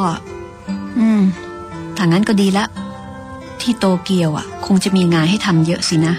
[0.99, 1.23] อืม
[1.97, 2.65] ถ้างั้นก็ดีละ
[3.61, 6.15] ที่โตเกียวอะ คงจะมีงานให้ทำเยอะสินะ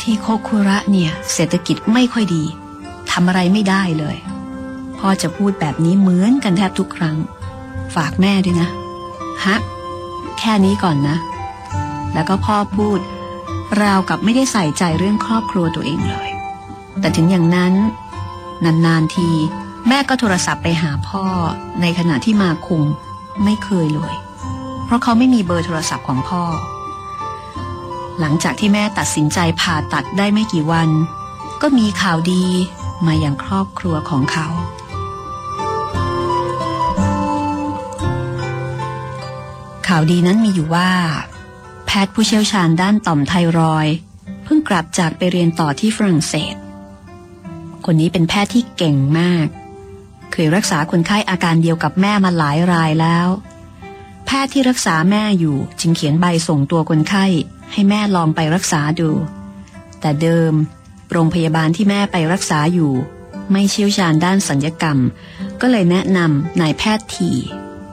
[0.00, 2.44] ที่โคคุระเนี่ย เศรษฐกิจไม่ค่อยดี
[3.10, 4.16] ทำอะไรไม่ได้เลย
[4.98, 7.16] พ่อจะพูดแบบนี้เหมือนกันแทบทุกครั้ง
[7.94, 8.68] ฝากแม่ด้วยนะ
[9.44, 9.56] ฮะ
[10.38, 11.16] แค่นี้ก่อนนะ
[12.14, 12.98] แล้วก็พ่อพูด
[13.82, 16.30] ราวกับไม่ได้ใส่ใจเรื่องครอบครัวตัวเองเลย
[17.00, 17.74] แต่ถึงอย่างนั้น
[18.64, 19.28] นานๆที
[19.88, 21.24] แม่ก็โทรศัพท์ไปหาพ่อ
[21.80, 22.82] ในขณะที่มาคุง
[23.44, 24.14] ไม่เคยเลย
[24.88, 26.42] เพราะเขาไม่มีเบอร์โทรศัพท์ของพ่อ
[28.20, 30.88] หลังจากที่แม่ตัดสินใจผ่าตัดได้ไม่กี่วัน
[31.62, 32.44] ก็มีข่าวดี
[33.06, 34.48] มาอย่างครอบครัวของเขา
[39.88, 40.90] ข่าวดีนั้นมีอยู่ว่า
[41.86, 43.86] แพทย์ผู้เชี่ยวชาญด้านต่อมไทรอย
[44.44, 46.54] เพิ่งกลับจากไปเรียนต่อที่ฝรั่งเศส
[47.84, 49.46] คนนี้เป็นแพทย์ที่เก่งมาก
[50.32, 53.28] เคยรักษาคนไข้อาการเดียวกับแม่มาหลายรายแล้ว
[54.30, 57.26] แพทย์ที่รักษาแม่อยู่จึงเขียนใบส่งตัวคนไข้
[57.72, 59.10] ให้แม่ลองไปรักษาดู
[60.00, 60.52] แต่เดิม
[61.12, 62.92] โรงพยาบาลที่แม่ไปรักษาอยู่
[63.52, 64.98] ไม่เชี่ยวชาญด้านสัญญกรรม
[65.60, 67.30] ก็เลยแนะนำนายแพทย์ที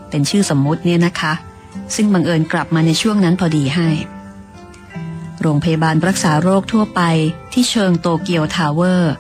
[0.10, 1.34] เป็นชื่อสมมุติเนี่ยนะคะ
[1.96, 3.90] ซึ่งบังเอิญกลับมาในช่วงนั้นพอดีให้
[5.42, 7.02] โรงพยาบาลรักษาโรคทั่วไป
[7.54, 9.14] ที่เชิงโตเกียวทาวเวอร์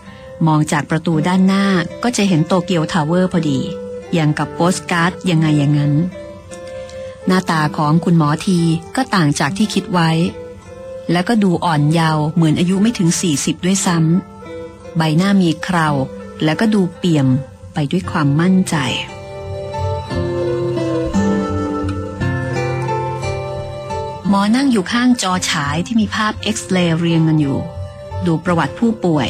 [0.48, 1.66] มองจากประตูด้านหน้า
[2.04, 3.60] ก็จะเห็นโตเกียวทาวเวอร์พอดี
[4.14, 5.94] อย่างกับโปสการ์ดยังไงอย่างนั้น
[7.28, 8.60] หน้าตาของคุณหมอที
[8.96, 10.12] ก็ต่างจากที่คิดไว้
[11.12, 15.88] แล้วก็ดูอ่อนเยาว์เหมือนอายุไม่ถึง 40 ด้วยซ้ำใบหน้ามีเครา
[16.44, 17.28] แล้วก็ดูเปี่ยม
[17.74, 18.76] ไปด้วยความมั่นใจ
[24.28, 27.58] หมอนั่งอยู่ข้างจอฉายที่มีภาพเอ็กซเรย์เรียงกันอยู่
[28.26, 29.30] ดูประวัติผู้ป่วย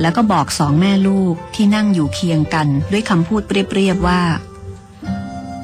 [0.00, 4.22] แล้วก็บอกสองแม่ลูกที่นั่งอยู่เคียงกันด้วยคำพูดเปรียบๆว่า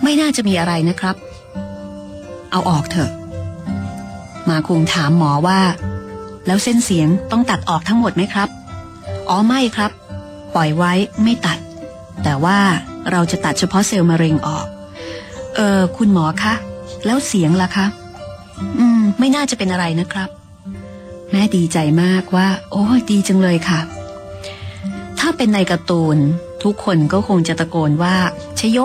[0.03, 1.17] ไม่น่าจะมีอะไรนะครับ
[2.51, 3.11] เอาออกเถอะ
[4.49, 5.61] มาคงถามหมอว่า
[6.47, 8.49] แล้วเส้นเสียงต้องตัดออกทั้งหมดไหมครับ
[9.29, 9.91] อ๋อไม่ครับ
[10.55, 11.59] ปล่อยไว้ไม่ตัด
[12.23, 12.59] แต่ว่า
[13.11, 14.67] เราจะตัดเฉพาะเซลล์มะเร็งออก
[15.57, 16.55] เออคุณหมอคะ
[17.07, 17.87] แล้วเสียงล่ะคะ
[18.79, 20.29] อืม ไม่น่าจะเป็นอะไรนะครับ
[21.31, 23.81] แม่ดีใจมากว่า โอ้ดีจังเลยค่ะ
[25.19, 26.17] ถ้าเป็นในการ์ตูน
[26.63, 28.17] ทุกคนก็คงจะตะโกนว่า
[28.61, 28.79] ชโย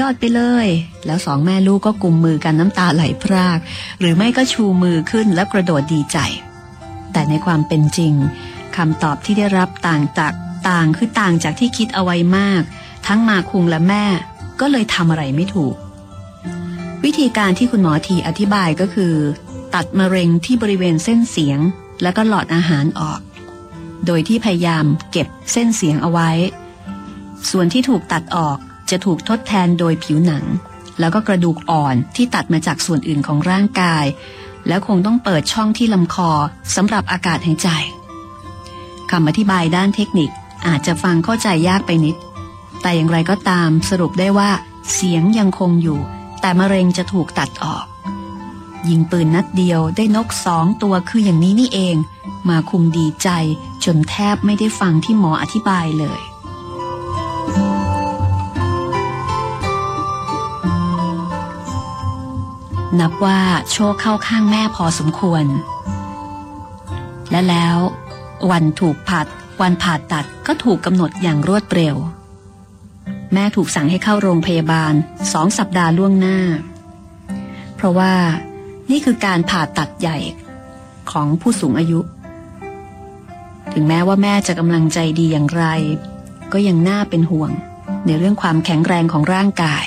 [0.00, 0.68] ยอดไปเลย
[1.06, 3.58] แล้วสองแม่ลูกก็กุมมือกันน้ำตาไหลพราก
[4.00, 6.18] หรือไม่ก็ชูมือขึ้นแล้วกระโดดดีใจ
[7.12, 8.14] แต่ในความเป็นจริง
[8.76, 10.32] คำตอบที่ได้รับต่างจาก
[10.68, 12.62] ต่างคือต่างจากที่คิดเอาไว้มาก
[13.06, 14.04] ทั้งมาคุงและแม่
[14.60, 15.74] ก็เลยทำอะไรไม่ถูก
[17.04, 19.14] วิธีการที่คุณหมอทีอธิบายก็คือ
[19.74, 21.58] ตัดมะเร็งที่บริเวณเส้นเสียง
[22.02, 23.20] แล้วก็หลอดอาหารออก
[24.06, 26.30] โดยที่พยายามเก็บเส้นเสียงเอาไว้
[27.50, 28.58] ส่วนที่ถูกตัดออก
[28.90, 30.44] จะถูกทดแทนโดยผิวหนัง
[31.00, 34.04] แล้วก็กระดูกอ่อนที่ตัดมาจากส่วนอื่นของร่างกาย
[34.68, 36.30] แล้วคงต้องเปิดช่องที่ลำคอ
[36.74, 37.68] สำหรับอากาศหายใจ
[39.10, 40.30] คำอธิบายด้านเทคนิค
[40.66, 42.16] อาจจะฟังเข้าใจยากไปนิด
[42.82, 44.50] แต่อย่างไรก็ตามสรุปได้ว่า
[44.92, 45.98] เสียงยังคงอยู่
[46.40, 47.86] แต่มะเร็งจะถูกตัดออก
[48.88, 51.96] ยิงปืนนัดเดียวได้นกสองตัวคืออย่างนี้นี่เอง
[52.48, 53.28] มาคุมดีใจ
[53.84, 56.20] จนแทบไม่ได้ฟังที่หมออธิบายเลย
[63.00, 63.40] นับว่า
[63.72, 65.44] โชคเข้าข้างแม่พอสมควร
[67.30, 67.76] และแล้ว
[68.50, 69.26] วันถูกผัด
[69.60, 71.96] วันผ่าตัดก็ถูกกำหนดอย่างรวดเร็ว
[73.34, 74.92] แม่ถูกสั่งให้เข้าโรงพยาบาล
[75.32, 76.38] สองสัปดาห์ล่วงหน้า
[77.76, 78.12] เพราะว่า
[78.90, 80.18] นี่คือการผ่าตัดใหญ่
[81.10, 82.00] ของผู้สูงอายุ
[83.72, 85.64] ถึงแม้ว่าแม่จะกำลังใจดีอย่างไร
[86.52, 87.50] ก็ยังน่าเป็นห่วง
[88.06, 89.84] ในเรื่องความแข็งแรงของร่างกาย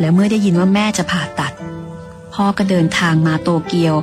[0.00, 1.52] แล้วเมื่อได้ยินว่าแม่จะผ่าตัด
[2.34, 3.94] พ่อก็เดินทางมาโตเกียว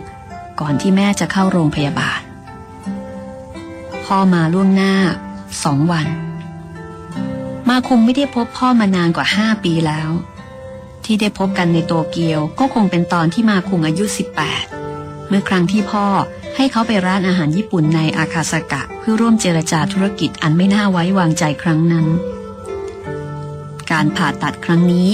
[0.60, 2.21] ก่อนที่แม่จะเข้าโรงพยาบาล
[4.05, 4.93] พ่อมาล่วงหน้า
[5.63, 6.07] สองวัน
[7.69, 10.10] มาคุงไม่ได้พบพ่อมานานกว่าห้าปีแล้ว
[11.05, 14.05] ที่ได้พบกันในโตเกียวก็คงเป็นตอนที่มาคุงอายุ
[14.65, 16.05] 18 เมื่อครั้งที่พ่อ
[16.55, 22.07] ให้เขาไปร้านอาหารญี่ปุ่นในอาคาสกะ เพื่อร่วมเจรจาธุรกิจอันไม่น่าไว้วางใจครั้งนั้น
[23.91, 25.10] การผ่าตัดครั้งนี้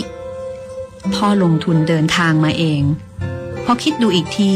[1.16, 2.82] พ่อลงทุนเดินทางมาเอง
[3.66, 4.52] พอคิดดูอีกที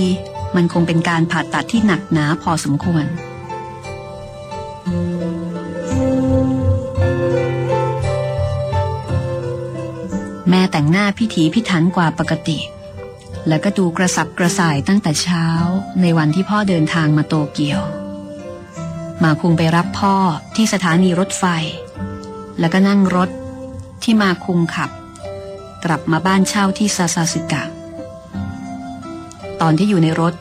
[0.56, 3.06] มันคงเป็นการผ่าตัดที่หนักหนาพอสมควร
[10.50, 12.60] แม่แต่งหน้าพิถีพิถันกว่าปกติ
[13.48, 15.46] แล้วก็ดูกระสับกระส่ายตั้งแต่เช้า
[16.02, 17.82] ในวันที่พ่อเดินทางมาโตเกียว
[19.24, 20.16] มาคุงไปรับพ่อ
[20.56, 21.44] ที่สถานีรถไฟ
[22.60, 23.30] แล้วก็นั่งรถ
[24.04, 24.90] ที่มาคุงขับ
[25.88, 27.64] กลับมาบ้านเช่าที่ซาซาสึกะ
[29.62, 30.34] ตอนที่อยู่ในรถ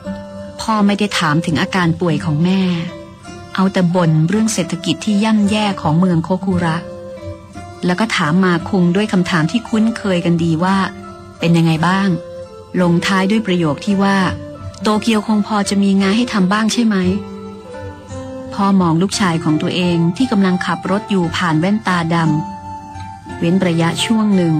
[0.61, 2.61] พ่อไม่ได้ถามถึงอาการป่วยของแม่
[3.55, 6.77] เอาแต่บ่นเรื่องเศรษฐกิจที่ย่ำแย่ของเมืองโคคุระ
[7.85, 10.77] แล้วก็ถามมาคุงด้วยคำถามที่คุ้นเคยกันดีว่า
[11.39, 12.09] เป็นยังไงบ้าง
[12.81, 14.17] ลงท้ายด้วยประโยคที่ว่า
[14.81, 16.95] โตเกียวคงพอจะมีงานให้ทำบ้างใช่ไหม
[18.53, 24.55] พ่อมองลูกชายของตัวเองที่กำลังขับรถอยู่ผ่านแว่นตาดำเว้นระยะช่วงหนึ่ง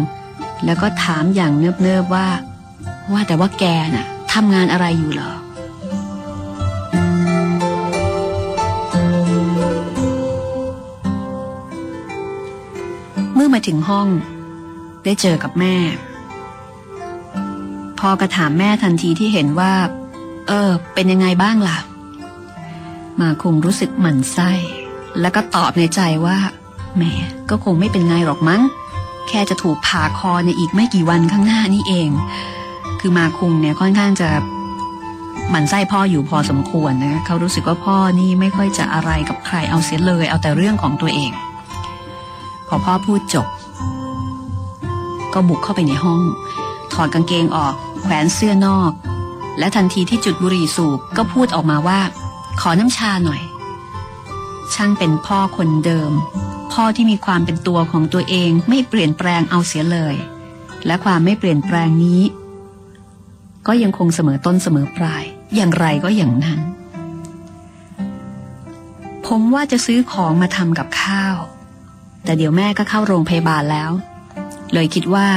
[0.66, 2.28] แล้วก็ถามอย่างเนิบๆว่า
[3.12, 3.64] ว่าแต่ว่าแก
[3.96, 5.32] น่ะทำงานอะไรอยู่หรอ
[13.34, 14.08] เมื่อมาถึงห้อง
[15.04, 15.76] ได้เจอกับแม่
[18.00, 19.74] พอก็ถามแม่ทันทีที่เห็นว่า
[20.48, 21.78] เออ เป็นยังไงบ้างล่ะ
[23.20, 24.52] มาคงรู้สึกหมั่นไส้
[25.22, 26.38] แล้วก็ตอบในใจว่า
[26.96, 27.04] แหม
[27.50, 28.62] ก็คงไม่เป็นไงหรอกมั้ง
[29.30, 32.10] แค่จะถูกผ่าคอในอีกไม่กี่วันข้างหน้านี่เอง
[33.00, 34.30] คือมาคุงเนี่ยค่อนข้างจะ
[35.50, 41.32] หมั่นไส้พ่ออยู่พอสมควรนะเขารู้สึกว่าพ่อนี่ไม่ค่อยจะอะไรกับใครเอาเสียเลย เอาแต่เรื่องของตัวเอง
[42.68, 43.48] พอพ่อพูดจบ
[45.34, 46.22] ก็บุกเข้าไปในห้อง
[46.94, 48.92] ถอดกางเกงออก แขวนเสื้อนอก
[49.60, 52.00] และทันทีที่จุดบุหรี่สูบก็พูดออกมาว่า
[52.62, 53.42] ขอน้ำชาหน่อย
[54.74, 56.12] ช่างเป็นพ่อคนเดิม
[56.82, 60.16] พ่อที่มีความเป็นตัวของตัวเองไม่เปลี่ยนแปลงเอาเสียเลย
[60.86, 62.22] และความไม่เปลี่ยนแปลงนี้
[63.68, 65.24] ก็ยังคงเสมอต้นเสมอปลาย
[65.56, 66.60] อย่างไรก็อย่างนั้น
[69.28, 71.38] ผมว่าจะซื้อของมาทำกับข้าว
[72.24, 73.92] แต่เดี๋ยวแม่ก็เข้าโรงพยาบาลแล้ว
[74.74, 75.28] เลยคิดว่า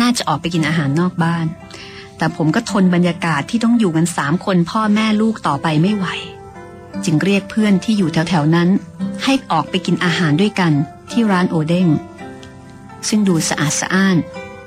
[0.00, 1.46] น่าจะออกไปกินอาหารนอกบ้าน
[2.18, 6.06] แต่ผมก็ทนบรรยากาศที่ต้องอยู่กันสามคนพ่อแม่ลูกต่อไปไม่ไหว
[7.04, 8.68] จึงเรียกเพื่อนที่อยู่แถวๆนั้น
[9.24, 10.72] ให้ออกไปกินอาหารด้วยกัน
[11.10, 11.88] ที่ร้านโอเด้ง
[13.08, 14.16] ซึ่งดูสะอาดสะอ้าน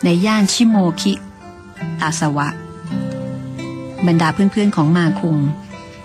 [0.03, 1.13] ในย่านชิโมคิ
[2.01, 2.47] อาสวะ
[4.07, 5.37] บรรดาเพื่อนๆของมาคุง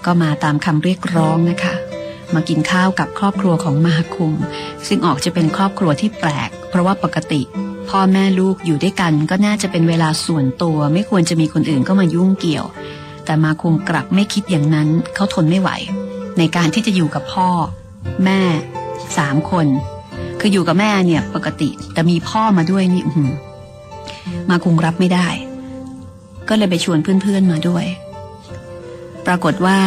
[0.05, 1.75] ก็มาตามคำเรียกร้องนะคะ
[2.35, 4.35] มากินข้าวกับครอบครัวของมาคุง
[4.87, 7.43] ซึ่งออกจะเป็นครอบครัวที่แปลก เพราะว่าปกติ
[7.89, 12.67] พ่อแม่ลูกอยู่ด้วยกัน ก็น่าจะเป็นเวลาส่วนตัว ไม่ควรจะมีคนอื่นก็มายุ่งเกี่ยว
[13.25, 15.71] แต่มาคุงกลับไม่คิดอย่างนั้น เขาทนไม่ไหว
[16.39, 17.49] ในการที่จะอยู่กับพ่อ
[18.25, 18.41] แม่
[19.19, 19.67] สามคน
[20.41, 23.03] คืออยู่กับแม่เนี่ยปกติ แต่มีพ่อมาด้วยนี่
[24.51, 25.29] มาคุงรับไม่ได้
[26.49, 27.85] ก็เลยไปชวนเพื่อนๆมาด้วย
[29.27, 29.81] ปรากฏว่า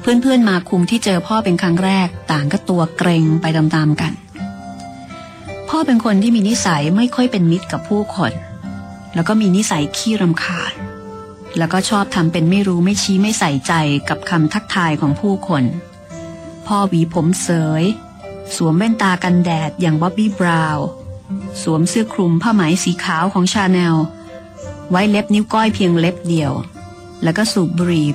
[0.00, 4.12] เพื่อนๆมาคุมที่เจอพ่อเป็นครั้งแรก ต่างก็ตัวเกรงไปตามๆกัน
[5.68, 8.32] พ่อเป็นคนที่มีนิสัยไม่ค่อยเป็นมิตรกับผู้คน
[9.14, 10.72] แล้วก็มีนิสัยขี้รำคาญ
[11.58, 13.72] แล้วก็ชอบทำเป็นไม่รู้ไม่ชี้ไม่ใส่ใจ
[14.08, 15.64] กับคำทักทายของผู้คน
[16.66, 17.48] พ่อหวีผมเส
[17.82, 17.84] ย
[18.54, 20.86] สวมแว่นตากันแดดอย่างบ๊อบบี้บราวน์
[21.62, 23.96] สวมเสื้อคลุมผ้าไหมสีขาวของชาแนล
[24.90, 26.52] ไว้เล็บนิ้วก้อยเพียงเล็บเดียว
[27.22, 28.08] แล้วก็สูบบุหรี่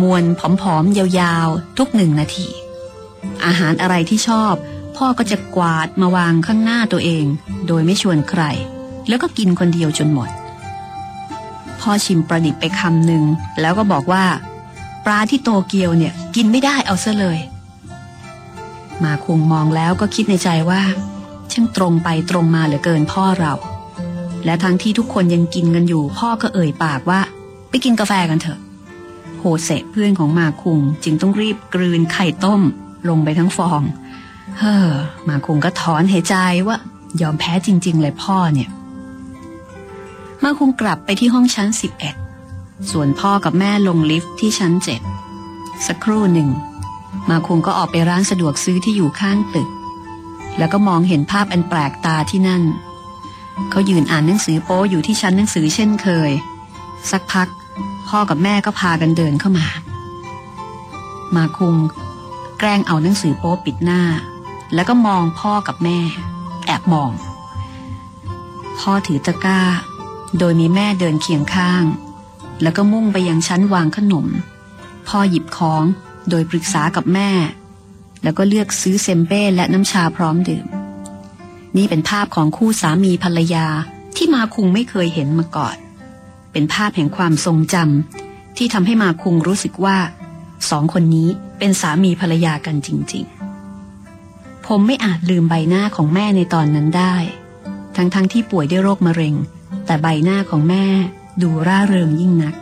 [0.00, 2.48] มวนผอมๆ ยาวๆ ทุกหนึ่งนาที
[3.44, 4.54] อาหารอะไรที่ชอบ
[4.96, 7.24] พ่อก็จะกวาดมาวางข้างหน้าตัวเอง
[7.66, 8.42] โดยไม่ชวนใคร
[9.08, 10.28] แล้วก็กินคนเดียวจนหมด
[11.80, 13.24] พ่อชิมปลาดิบไปคำหนึ่ง
[13.60, 14.24] แล้วก็บอกว่า
[15.06, 17.38] ปลาที่โตเกียวเนี่ยกินไม่ได้เอาซะเลย
[19.02, 20.82] มาคงมองแล้วก็คิดในใจว่า
[21.52, 23.54] ช่างตรงไปตรงมาเหลือเกินพ่อเรา
[24.44, 27.20] และทั้งที่ทุกคนยังกินกันอยู่พ่อก็เอ่ยปากว่า
[27.68, 28.58] ไปกินกาแฟกันเถอะ
[29.38, 32.60] โฮเซเพื่อนของมาคุงจึงต้องรีบกลืนไข่ต้ม
[33.08, 33.82] ลงไปทั้งฟอง
[34.58, 34.88] เฮ้อ
[35.28, 36.76] มาคุงก็ถอนหายใจว่า
[37.20, 38.68] ยอมแพ้จริง ๆ เลยพ่อเนี่ย
[40.44, 41.68] มาคุงกลับไปที่ห้องชั้น
[42.30, 45.00] 11 ส่วนพ่อกับแม่ลงลิฟต์ที่ชั้นเจ็ด
[45.86, 46.48] สักครู่หนึ่ง
[47.30, 49.68] มาคุงก็ออกไปร้านสะดวกซื้อที่อยู่ข้างตึก
[50.58, 52.62] แล้วก็มองเห็นภาพอันแปลกตาที่นั่น
[53.70, 56.30] เขายืนอ่านหนังสือโป๊อยู่ที่ชั้นหนังสือเช่นเคย
[57.10, 57.48] สักพัก
[58.08, 59.66] พ่อกับแม่ก็พากันเดินเข้ามา
[61.36, 61.76] มาคุง
[62.58, 64.02] แกล้งเอาหนังสือโป๊ปิดหน้า
[64.74, 65.98] แล้วก็มองพ่อกับแม่
[66.66, 67.10] แอบมอง
[68.78, 69.60] พ่อถือตะกร้า
[70.38, 71.84] โดยมีแม่เดินเคียงข้าง
[72.62, 74.26] แล้วก็มุ่งไปยังชั้นวางขนม
[75.08, 75.84] พ่อหยิบของ
[76.30, 77.30] โดยปรึกษากับแม่
[78.22, 80.66] แล้วก็เลือกซื้อเซมเป้และน้ำชาพร้อมดื่ม
[81.76, 83.66] นี่เป็นภาพของคู่สามีภรรยา
[84.16, 85.76] ที่มาคุงไม่เคยเห็นมาก่อน
[86.52, 89.98] เป็นภาพแห่งความทรงจำที่ทำให้มาคุงรู้สึกว่า
[90.70, 91.28] สองคนนี้
[91.58, 93.24] เป็นสามีภรรยากันจริง
[93.94, 97.14] ๆ ผมไม่อาจลืมใบหน้าของแม่ในตอนนั้นได้
[97.96, 99.34] ทั้งๆทที่ป่วยด้วยโรคมะเร็ง
[99.86, 100.84] แต่ใบหน้าของแม่
[101.42, 102.54] ดูร่าเริงยิ่งนัก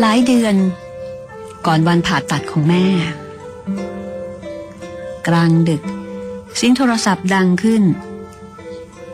[0.00, 0.56] หลายเดือน
[1.66, 2.86] ก่อนวันผ่าตัดของแม่
[5.28, 5.82] กลางดึก
[6.56, 7.82] เสียงโทรศัพท์ดังขึ้น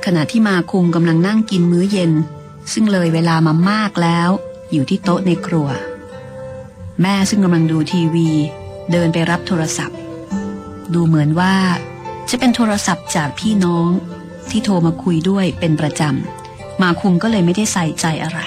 [0.05, 2.13] ขณะที่มาคุงกำลังนั่งกินมื้อเย็น
[2.73, 4.29] ซึ่งเลยเวลามามากแล้ว
[4.73, 5.69] อยู่ที่โต๊ะในครัว
[7.03, 8.29] แม่ซึ่งกำลังดูทีวี
[8.93, 9.99] เดินไปรับโทรศัพท์
[10.95, 11.55] ดูเหมือนว่า
[12.31, 13.89] จะเป็นโทรศัพท์จากพี่น้อง
[14.51, 18.41] ที่โทรมาคุยด้วยเป็นประจำ มาคุงก็เลยไม่ได้ใส่ใจอะไร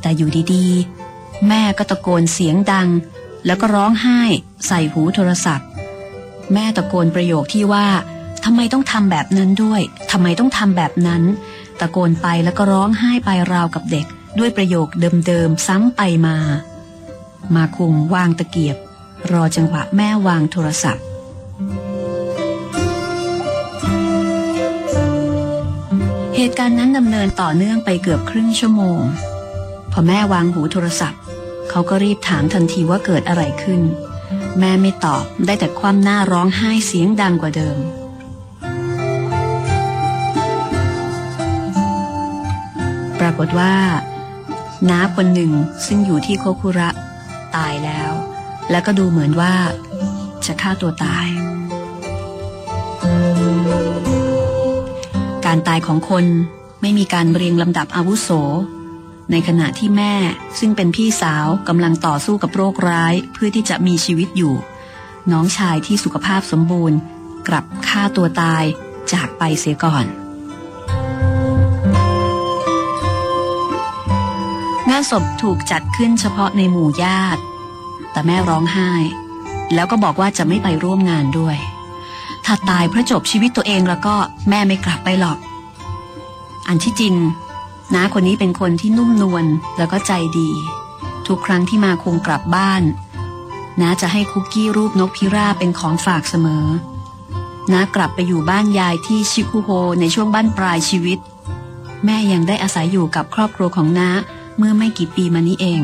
[0.00, 2.88] แต่อยู่ดีๆ แม่ก็ตะโกนเสียงดัง
[3.46, 4.20] แล้วก็ร้องไห้
[4.66, 5.68] ใส่หูโทรศัพท์
[6.52, 7.86] แม่ตะโกนประโยคที่ว่า
[8.44, 9.80] ทำไมต้องทำแบบนั้นด้วย
[10.10, 11.22] ทำไมต้องทำแบบนั้น
[11.80, 14.06] ตะโกนไปแล้วก็ร้องไห้ไปราวกับเด็ก
[14.38, 14.88] ด้วยประโยค
[15.26, 16.36] เดิมๆซ้ำไปมา
[17.54, 18.76] มาคุงวางตะเกียบ
[19.32, 21.04] รอจังหวะแม่วางโทรศัพท์
[26.36, 29.00] เหตุการณ์นั้นดำเนินต่อเนื่องไปเกือบครึ่งชั่วโมง
[29.92, 31.20] พอแม่วางหูโทรศัพท์
[31.70, 33.80] เขาก็รีบถามทันทีว่าเกิดอะไรขึ้น
[34.58, 37.78] แม่ไม่ตอบได้แต่คว่ำหน้าร้องไห้เสียงดังกว่าเดิม
[43.20, 43.74] ปรากฏว่า
[44.90, 45.52] น้าคนหนึ่ง
[45.86, 46.88] ซึ่งอยู่ที่โคคุระ
[47.56, 48.12] ตายแล้ว
[48.70, 49.54] แล้วก็ดูเหมือนว่า
[50.46, 51.26] จะฆ่าตัวตาย
[55.46, 56.24] การตายของคน
[56.82, 58.30] ไม่มีการเรียงลำดับอาวุโส
[59.30, 60.14] ในขณะที่แม่
[60.58, 64.54] ซึ่งเป็นพี่สาวกำลังต่อสู้กับโรคร้ายเพื่อที่จะมีชีวิตอยู่
[65.32, 66.98] น้องชายที่สุขภาพสมบูรณ์
[67.48, 68.64] กลับฆ่าตัวตาย
[69.12, 77.42] จากไปเสียก่อนานศพถูกจัดขึ้นเฉพาะในหมู่ญาติ
[78.12, 78.92] แต่แม่ร้องไห้
[79.74, 81.56] แล้วก็บอกว่าจะไม่ไปร่วมงานด้วย
[82.44, 84.14] ถ้าตายเพราะจบชีวิตตัวเองแล้วก็
[84.48, 85.38] แม่ไม่กลับไปหรอก
[86.68, 87.14] อันที่จริง
[87.94, 89.44] น้าคนนี้เป็นคนที่นุ่มนวล
[89.78, 90.50] แล้วก็ใจดี
[91.26, 92.82] ทุกครั้งที่มาคงกลับบ้าน
[93.80, 96.66] น้าจะให้คุกกี้รูปนกพิราบเป็นของฝากเสมอ
[97.72, 99.68] น้ากลับไปอยู่บ้านยายที่ชิคุโฮ
[100.00, 101.18] ในช่วงบ้านปลายชีวิต
[102.04, 104.10] แม่ยังได้อาศัยอยู่กับครอบครัวของน้า
[104.56, 105.82] เมื่อไม่กี่ปีมานี้เอง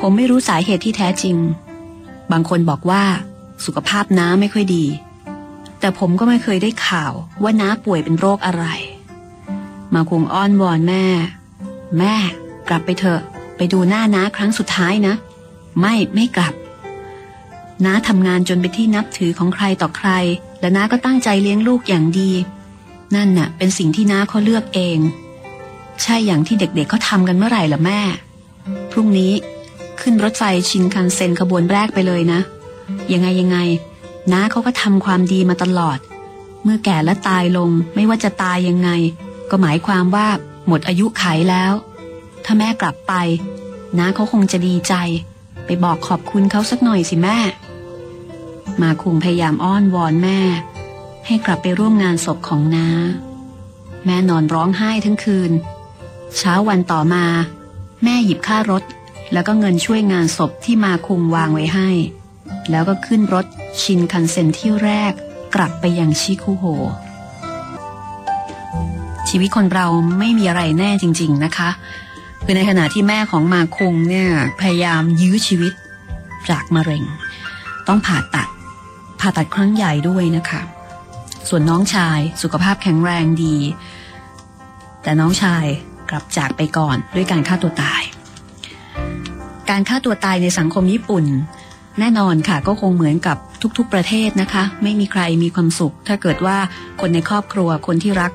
[0.00, 1.36] ผมไม่รู้สาเหตุที่แท้จริง
[2.32, 3.04] บางคนบอกว่า
[3.64, 4.84] สุขภาพน้าไม่ค่อยดี
[5.80, 8.64] แต่ผมก็ไม่เคยได้ข่าวว่าน้าป่วยเป็นโรคอะไร
[9.94, 11.04] มาคงอ้อนวอนแม่
[11.98, 12.14] แม่
[12.68, 13.20] กลับไปเถอะ
[13.56, 15.14] ไปดูหน้าน้าครั้งสุดท้ายนะ
[15.80, 16.54] ไม่ไม่กลับ
[17.84, 20.10] น้าทำงานจนเป็นที่นับถือของใครต่อใคร
[20.60, 22.30] และน้าก็ตั้งใจเลี้ยงลูกอย่างดี
[23.14, 24.98] นั่นน่ะ เป็นสิ่งที่น้าเขาเลือกเอง
[26.02, 28.00] ใช่อย่างที่เด็กๆเเขาทำกันเมื่อไหร่ล่ะแม่
[28.90, 29.32] พรุ่งนี้
[30.00, 32.40] ขึ้นรถไฟชินคันเซ็นขบวนแรกไปเลยนะ
[33.12, 33.58] ยังไงยังไง
[34.32, 35.98] น้าเขาก็ทำความดีมาตลอด
[36.64, 38.90] เมื่อแก่และตายลงไม่ว่าจะตายยังไง
[39.50, 40.28] ก็หมายความว่า
[40.66, 41.72] หมดอายุไขแล้ว
[42.44, 43.12] ถ้าแม่กลับไป
[43.98, 44.94] น้าเขาคงจะดีใจ
[45.66, 47.38] ไปบอกขอบคุณเขาสักหน่อยสิแม่
[48.82, 50.40] มาคุงพยายามอ้อนวอนแม่
[51.26, 52.88] ให้กลับไปร่วมงานศพของน้า
[54.04, 55.52] แม่นอนร้องไห้ทั้งคืน
[56.36, 57.24] เช้าวันต่อมา
[58.04, 58.82] แม่หยิบค่ารถ
[59.32, 61.88] แล้วก็เงินช่วยงานศพที่มาคุงวางไว้ให้
[62.70, 63.46] แล้วก็ขึ้นรถ
[63.82, 65.12] ชินคันเซ็นที่แรก
[65.54, 66.64] กลับไปยังชิคุโฮ
[69.28, 69.86] ชีวิตคนเรา
[70.18, 71.70] ไม่มีอะไรแน่จริง ๆนะคะ
[72.44, 74.28] คือในขณะที่แม่ของมาคุงเนี่ย
[74.60, 75.72] พยายามยื้อชีวิต
[76.50, 77.04] จากมะเร็ง
[77.88, 78.48] ต้องผ่าตัด
[79.20, 80.60] ผ่าตัดครั้งใหญ่ด้วยนะคะ
[81.48, 83.56] ส่วนน้องชายสุขภาพแข็งแรงดี
[85.02, 85.64] แต่น้องชาย
[86.10, 88.02] กลับจากไปก่อนด้วยการฆ่าตัวตาย
[89.70, 91.24] การฆ่าตัวตายในสังคมญี่ปุ่น
[91.98, 93.36] แน่นอนค่ะก็คงเหมือนกับ
[93.78, 96.58] ทุกๆประเทศนะคะ ไม่มีใครมีความสุข ถ้าเกิดว่า
[97.00, 98.32] คนในครอบครัวคนที่รัก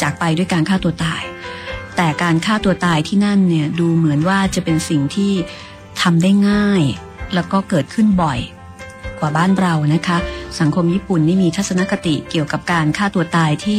[0.00, 1.22] จากไปด้วยการฆ่าตัวตาย
[1.96, 5.32] แต่การฆ่าตัวตายที่นั่นเนี่ยดูเหมือนว่าจะเป็นสิ่งที่
[6.00, 6.82] ทำได้ง่าย
[7.34, 8.38] แล้วก็เกิดขึ้นบ่อย
[9.22, 10.18] ว่าบ้านเรานะคะ
[10.60, 13.78] สังคมญี่ปุ่นนี่มีทัศนคติเกี่ยวกับการฆ่าตัวตายที่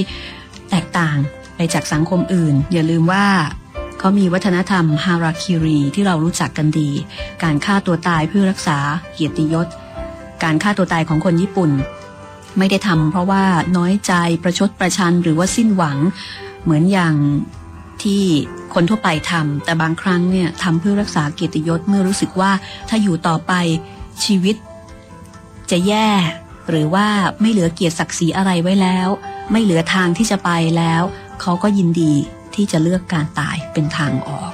[0.70, 1.18] แตกต่าง
[1.56, 3.26] ไปจากสังคมอื่น อย่าลืมว่า
[4.00, 6.90] เขามีวัฒนธรรมฮาราคิรีที่เรารู้จักกันดี
[7.44, 8.78] การฆ่าตัวตายเพื่อรักษา
[9.14, 9.68] เกียรติยศ
[10.44, 11.72] การฆ่าตัวตายของคนญี่ปุ่น
[12.58, 13.44] ไม่ได้ทำเพราะว่า
[13.78, 14.14] น้อยใจ
[14.44, 15.98] ประชดประชันหรือว่าสิ้นหวัง
[16.64, 17.16] เหมือนอย่าง
[18.04, 18.22] ที่
[18.74, 22.52] คนทั่วไปทำแต่บางครั้งเนี่ยทำเพื่อรักษาเกียรติยศเมื่อรู้สึกว่า
[22.90, 23.54] ถ้าอยู่ต่อไป
[24.26, 24.56] ชีวิต
[25.74, 26.10] จะแย่
[26.70, 27.08] หรือว่า
[27.42, 29.08] ไม่เหลือเกียรติศักดิ์ศรีอะไรไว้แล้ว
[29.52, 31.04] ไม่เหลือทางที่จะไปแล้ว
[31.42, 32.14] เขาก็ยินดี
[32.56, 34.52] ที่จะเลือกการตายเป็นทางออก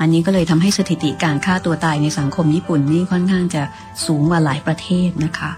[0.00, 3.62] อันนี้ก็เลยทำให้สถิติการฆ่าตัวตายในสังคมญี่ปุ่นนี่ค่อนข้างจะ
[4.06, 5.50] สูงกว่าหลายประเทศนะคะ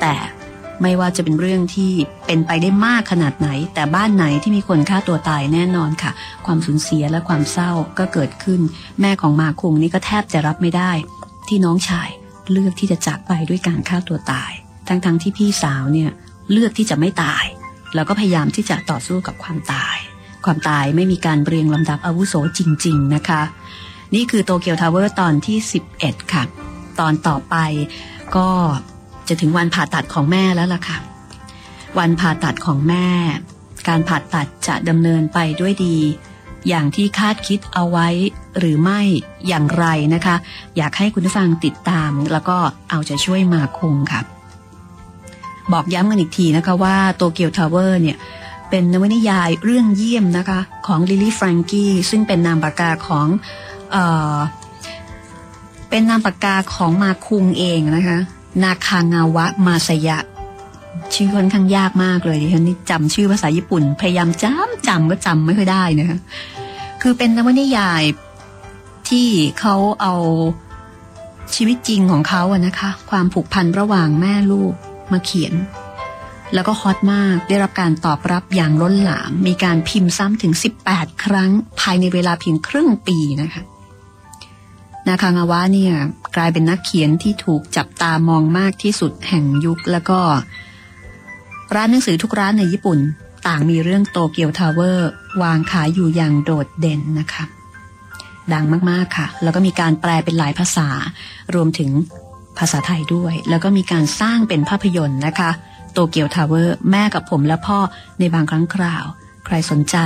[0.00, 0.14] แต่
[0.82, 1.92] ไม่ว่าจะเป็นเรื่องที่
[2.26, 6.12] เป็นไปได้มากขนาดไหน แต่บ้านไหนที่มีคนฆ่าตัวตายแน่นอนค่ะ
[6.46, 8.60] ความสูญเสียและความเศร้าก็เกิดขึ้น
[9.00, 10.90] แม่ของมาคุงนี่ก็แทบจะรับไม่ได้
[11.48, 12.10] ที่น้องชาย
[12.52, 14.52] เลือกที่จะจากไปด้วยการฆ่าตัวตาย
[14.88, 16.10] ทั้งๆ ที่พี่สาวเนี่ย
[16.52, 17.44] เลือกที่จะไม่ตาย
[17.94, 19.96] แล้วก็พยายามที่จะต่อสู้กับความตาย
[20.44, 23.42] ความตายไม่มีการเรียงลำดับอาวุโสจริง ๆ นะคะ
[24.14, 25.58] นี่คือโตเกียวทาวเวอร์ตอนที่
[25.94, 26.44] 11 ค่ะ
[27.00, 27.56] ตอนต่อไป
[28.36, 28.48] ก็
[29.28, 30.98] จะถึงวันผ่าตัดของแม่แล้วล่ะค่ะ
[31.98, 33.08] วันผ่าตัดของแม่
[33.88, 35.96] การผ่าตัดจะดำเนินไปด้วยดี
[36.68, 38.08] อย่างที่คาดคิดเอาไว้
[38.58, 39.00] หรือไม่
[39.48, 40.36] อย่างไรนะคะ
[40.76, 42.56] อยากให้คุณผู้ฟังติดตาม แล้วก็
[42.90, 44.20] เอาใจช่วยมาคุงค่ะ
[45.72, 48.16] บอกย้ำกันอีกทีนะคะว่าโตเกียวทาวเวอร์เนี่ย
[48.70, 53.26] เป็นนวนิยายเรื่องเยี่ยมนะคะของลิลี่แฟรงกี้ซึ่งเป็นนามปากกาของ
[53.92, 53.96] เอ
[54.34, 54.36] อ
[55.90, 58.18] เป็นนามปากกาของมาคุงเองนะคะ
[58.62, 60.18] นาคางาวะมาสยะ
[61.14, 66.18] ชื่อค่อนข้างยากมากเลยดิฉันนี่จำชื่อภาษาญี่ปุ่น พยายามจำจำก็จำไม่ค่อยได้นะคะ
[67.02, 68.02] คือเป็นนวนิยาย
[69.08, 69.28] ที่
[69.60, 70.14] เขาเอา
[71.54, 74.72] ชีวิตจริงของเขาอะนะคะ ความผูกพันระหว่างแม่ลูก
[75.12, 75.54] มาเขียน
[76.54, 80.52] แล้วก็ฮอตมากได้รับการตอบรับอย่างล้นหลาม มีการพิมพ์ซ้ำถึง
[80.86, 83.62] 18 ครั้ง ภายในเวลาเพียงครึ่งปีนะคะ
[85.06, 85.94] นาคางาวะเนี่ย
[86.36, 90.20] กลายเป็นนักเขียนที่ถูกจับตามองมากที่สุดแห่งยุค แล้วก็
[91.74, 92.98] ร้านหนังสือทุกร้านในญี่ปุ่น
[93.46, 95.10] ต่างมีเรื่องโตเกียวทาวเวอร์
[95.42, 97.44] วางขายอยู่อย่างโดดเด่นนะคะ
[98.52, 100.88] ดังมากๆค่ะ แล้วก็มีการแปลเป็นหลายภาษา
[101.54, 101.90] รวมถึง
[102.58, 105.50] ภาษาไทยด้วย แล้วก็มีการสร้างเป็นภาพยนตร์นะคะ
[105.92, 107.78] โตเกียวทาวเวอร์ แม่กับผมและพ่อ
[108.18, 109.04] ในบางครั้งคราว
[109.46, 109.96] ใครสนใจ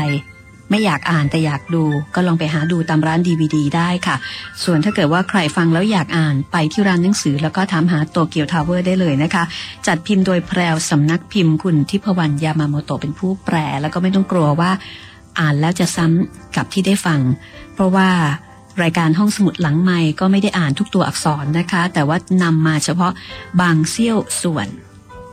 [0.71, 4.17] ไม่อยากอ่านแต่อยากดูก็ลองไปหาดูตามร้านดีวีดีได้ค่ะ
[4.65, 9.45] ส่วนถ้าเกิดว่าใครฟังแล้วอยากอ่านไปที่ร้านหนังสือ แล้วก็ถามหาโตเกียวทาวเวอร์ได้เลยนะคะ
[9.87, 14.71] จัดพิมพ์โดยแพรวสำนักพิมพ์คุณทิพวรรณยามาโมโตเป็นผู้แปล แล้วก็ไม่ต้องกลัวว่า
[15.39, 17.21] อ่านแล้วจะซ้ำกับที่ได้ฟัง
[17.75, 18.09] เพราะว่า
[18.83, 23.13] รายการห้องสมุดหลังใหม่ก็ไม่ได้อ่านทุกตัวอักษรนะคะ แต่ว่านำมาเฉพาะ
[23.61, 24.67] บางเสี้ยวส่วน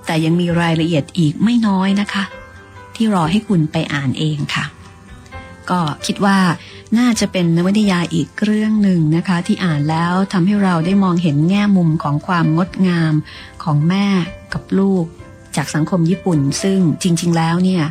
[0.06, 2.24] แต่ยังมีรายละเอียดอีกไม่น้อยนะคะ
[2.96, 4.66] ที่รอให้คุณไปอ่านเองค่ะ
[5.72, 6.38] ก็คิดว่า
[6.98, 13.14] น่าจะเป็นนวนิยายอีกเรื่องหนึ่งนะคะ ที่อ่านแล้วทำให้เราได้มองเห็นแง่มุมของความงดงาม
[13.64, 14.08] ของแม่
[14.54, 15.06] กับลูก
[15.56, 17.84] จากสังคมญี่ปุ่น ซึ่งจริง ๆ แล้วเนี่ย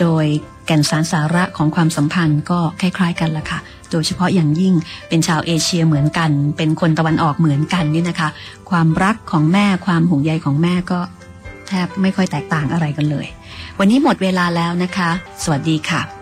[0.00, 0.24] โดย
[0.66, 3.58] แก่นสารสาระของความสัมพันธ์ก็คล้าย ๆ กันละค่ะ
[3.90, 4.74] โดยเฉพาะอย่างยิ่ง
[5.08, 8.28] เป็นชาวเอเชียเหมือนกัน เป็นคนตะวันออกเหมือนกันนี่นะคะ
[8.70, 11.00] ความรักของแม่ความห่วงใยของแม่ก็
[11.68, 13.26] แทบไม่ค่อยแตกต่างอะไรกันเลย
[13.78, 15.10] วันนี้หมดเวลาแล้วนะคะ
[15.42, 16.21] สวัสดีค่ะ